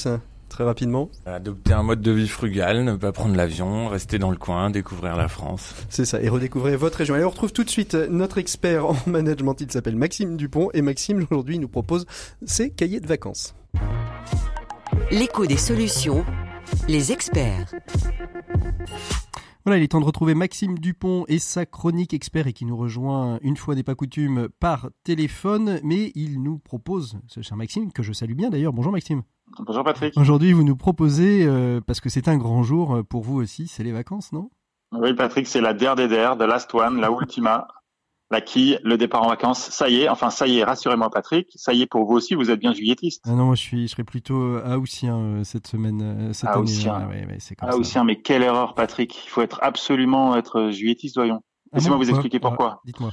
[0.48, 4.36] très rapidement, Adopter un mode de vie frugal, ne pas prendre l'avion, rester dans le
[4.36, 5.74] coin, découvrir la France.
[5.90, 7.14] c'est ça, et redécouvrez votre région.
[7.14, 9.56] Allez, on retrouve tout de suite euh, notre expert en management.
[9.60, 10.70] Il s'appelle Maxime Dupont.
[10.72, 12.06] Et Maxime, aujourd'hui, nous propose
[12.46, 13.54] ses cahiers de vacances.
[15.10, 16.24] L'écho des solutions,
[16.88, 17.72] les experts.
[19.64, 22.76] Voilà, il est temps de retrouver Maxime Dupont et sa chronique expert et qui nous
[22.76, 27.92] rejoint une fois n'est pas coutume par téléphone, mais il nous propose, ce cher Maxime,
[27.92, 28.72] que je salue bien d'ailleurs.
[28.72, 29.22] Bonjour Maxime.
[29.60, 30.16] Bonjour Patrick.
[30.16, 33.68] Aujourd'hui, vous nous proposez, euh, parce que c'est un grand jour euh, pour vous aussi,
[33.68, 34.50] c'est les vacances, non?
[34.92, 37.68] Oui Patrick, c'est la der des der, de Last One, la ultima,
[38.32, 39.60] la quille, le départ en vacances.
[39.60, 42.34] Ça y est, enfin ça y est, rassurez-moi Patrick, ça y est pour vous aussi,
[42.34, 43.22] vous êtes bien juillettiste.
[43.26, 46.50] Ah non, moi je suis, je serais plutôt à Haussien euh, cette semaine, euh, cette.
[46.56, 47.06] Haussien.
[47.08, 47.76] Ouais, ouais, c'est comme ça.
[47.76, 51.40] aussi, mais quelle erreur Patrick, il faut être absolument être juillettiste, voyons.
[51.72, 52.74] Ah Laissez-moi bon vous expliquer pourquoi.
[52.78, 53.10] Ah, Dites-moi.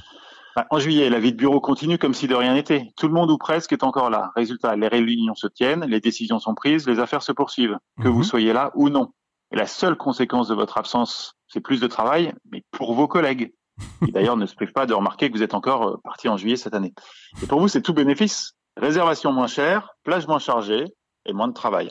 [0.56, 2.90] Bah, En juillet, la vie de bureau continue comme si de rien n'était.
[2.96, 4.30] Tout le monde ou presque est encore là.
[4.34, 8.14] Résultat, les réunions se tiennent, les décisions sont prises, les affaires se poursuivent, que Mhm.
[8.14, 9.12] vous soyez là ou non.
[9.52, 13.52] Et la seule conséquence de votre absence, c'est plus de travail, mais pour vos collègues.
[14.04, 16.36] Qui d'ailleurs ne se privent pas de remarquer que vous êtes encore euh, parti en
[16.36, 16.94] juillet cette année.
[17.42, 18.52] Et pour vous, c'est tout bénéfice.
[18.76, 20.84] Réservation moins chère, plage moins chargée
[21.26, 21.90] et moins de travail.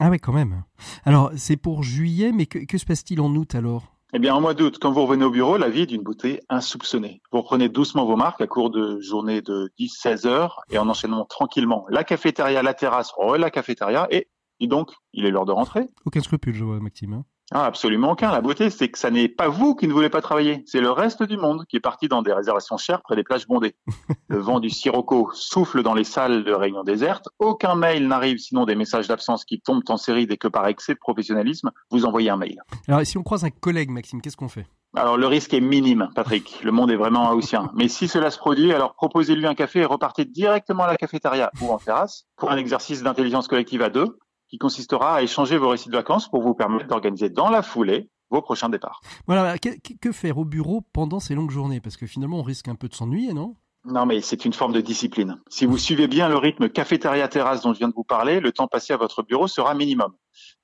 [0.00, 0.64] Ah ouais, quand même.
[1.04, 3.84] Alors, c'est pour juillet, mais que, que se passe-t-il en août alors?
[4.16, 6.40] Eh bien, en mois d'août, quand vous revenez au bureau, la vie est d'une beauté
[6.48, 7.20] insoupçonnée.
[7.32, 11.24] Vous reprenez doucement vos marques à court de journée de 10-16 heures et en enchaînant
[11.24, 14.28] tranquillement la cafétéria, la terrasse, re la cafétéria et,
[14.60, 15.88] dis donc, il est l'heure de rentrer.
[16.04, 17.12] Aucun scrupule, je vois, Maxime.
[17.14, 17.24] hein.
[17.52, 18.30] Ah, absolument aucun.
[18.32, 20.62] La beauté, c'est que ça n'est pas vous qui ne voulez pas travailler.
[20.66, 23.46] C'est le reste du monde qui est parti dans des réservations chères près des plages
[23.46, 23.76] bondées.
[24.28, 27.28] Le vent du sirocco souffle dans les salles de réunion désertes.
[27.38, 30.94] Aucun mail n'arrive sinon des messages d'absence qui tombent en série dès que par excès
[30.94, 32.62] de professionnalisme, vous envoyez un mail.
[32.88, 34.66] Alors, et si on croise un collègue, Maxime, qu'est-ce qu'on fait?
[34.96, 36.60] Alors le risque est minime, Patrick.
[36.62, 37.72] Le monde est vraiment haussien.
[37.74, 41.50] Mais si cela se produit, alors proposez-lui un café et repartez directement à la cafétéria
[41.60, 44.18] ou en terrasse pour un exercice d'intelligence collective à deux
[44.54, 48.08] qui consistera à échanger vos récits de vacances pour vous permettre d'organiser dans la foulée
[48.30, 49.00] vos prochains départs.
[49.26, 51.80] Voilà, que, que- que faire au bureau pendant ces longues journées?
[51.80, 53.56] Parce que finalement, on risque un peu de s'ennuyer, non?
[53.84, 55.40] Non, mais c'est une forme de discipline.
[55.50, 58.68] Si vous suivez bien le rythme cafétéria-terrasse dont je viens de vous parler, le temps
[58.68, 60.12] passé à votre bureau sera minimum.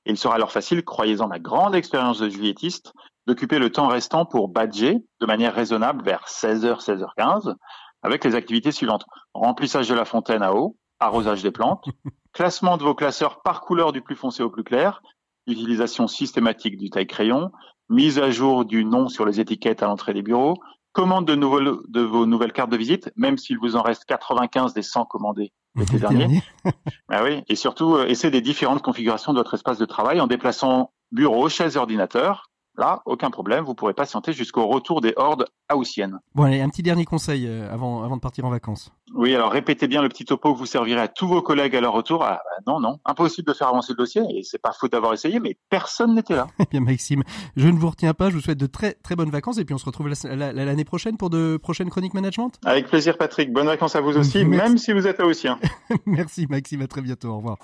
[0.07, 2.93] Il sera alors facile, croyez-en ma grande expérience de juillettiste,
[3.27, 7.57] d'occuper le temps restant pour badger de manière raisonnable vers 16h, 16h15,
[8.03, 9.05] avec les activités suivantes.
[9.35, 11.85] Remplissage de la fontaine à eau, arrosage des plantes,
[12.33, 15.03] classement de vos classeurs par couleur du plus foncé au plus clair,
[15.47, 17.51] utilisation systématique du taille-crayon,
[17.89, 20.57] mise à jour du nom sur les étiquettes à l'entrée des bureaux,
[20.93, 25.05] commande de, vos nouvelles cartes de visite, même s'il vous en reste 95 des 100
[25.07, 26.43] commandées l'été dernier.
[27.09, 30.27] Ah oui, et surtout, euh, essayez des différentes configurations de votre espace de travail en
[30.27, 32.50] déplaçant bureau, chaise, ordinateur.
[32.79, 36.19] Là, aucun problème, vous pourrez patienter jusqu'au retour des hordes haussiennes.
[36.35, 38.91] Bon, allez, un petit dernier conseil euh, avant, avant de partir en vacances.
[39.15, 41.81] Oui, alors répétez bien le petit topo que vous servirez à tous vos collègues à
[41.81, 42.23] leur retour.
[42.25, 45.13] Ah, bah, non, non, impossible de faire avancer le dossier, et c'est pas faute d'avoir
[45.13, 46.47] essayé, mais personne n'était là.
[46.61, 47.23] Eh bien, Maxime,
[47.57, 48.31] je ne vous retiens pas.
[48.31, 50.53] Je vous souhaite de très très bonnes vacances et puis on se retrouve la- la-
[50.53, 52.53] la- l'année prochaine pour de prochaines chroniques management.
[52.65, 53.53] Avec plaisir, Patrick.
[53.53, 54.69] Bonnes vacances à vous aussi, Merci.
[54.69, 55.59] même si vous êtes haussien.
[56.07, 56.83] Merci, Maxime.
[56.83, 57.29] À très bientôt.
[57.31, 57.57] Au revoir.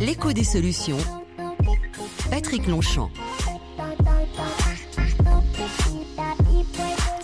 [0.00, 0.96] L'écho des solutions.
[2.30, 3.10] Patrick Longchamp.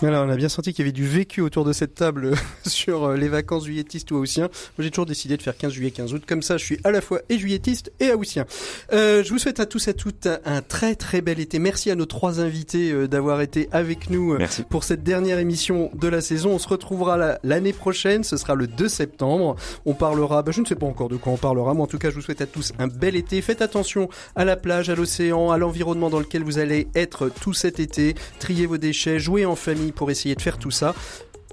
[0.03, 2.35] Alors, on a bien senti qu'il y avait du vécu autour de cette table
[2.67, 4.43] sur euh, les vacances juilletistes ou haussiens.
[4.77, 6.21] Moi, j'ai toujours décidé de faire 15 juillet, 15 août.
[6.27, 8.45] Comme ça, je suis à la fois et juillettiste et haussien.
[8.93, 11.57] Euh, je vous souhaite à tous et à toutes un très très bel été.
[11.57, 14.61] Merci à nos trois invités euh, d'avoir été avec nous euh, Merci.
[14.69, 16.51] pour cette dernière émission de la saison.
[16.51, 18.23] On se retrouvera la- l'année prochaine.
[18.23, 19.55] Ce sera le 2 septembre.
[19.87, 21.97] On parlera, bah, je ne sais pas encore de quoi on parlera, mais en tout
[21.97, 23.41] cas, je vous souhaite à tous un bel été.
[23.41, 27.53] Faites attention à la plage, à l'océan, à l'environnement dans lequel vous allez être tout
[27.53, 28.13] cet été.
[28.37, 30.93] Triez vos déchets, jouez en famille pour essayer de faire tout ça.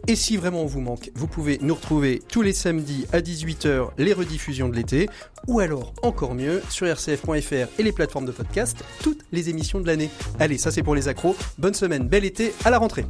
[0.06, 3.88] Et si vraiment on vous manque, vous pouvez nous retrouver tous les samedis à 18h,
[3.96, 5.08] les rediffusions de l'été,
[5.46, 9.86] ou alors, encore mieux, sur rcf.fr et les plateformes de podcast, toutes les émissions de
[9.86, 10.10] l'année.
[10.38, 11.36] Allez, ça c'est pour les accros.
[11.56, 13.06] Bonne semaine, bel été, à la rentrée.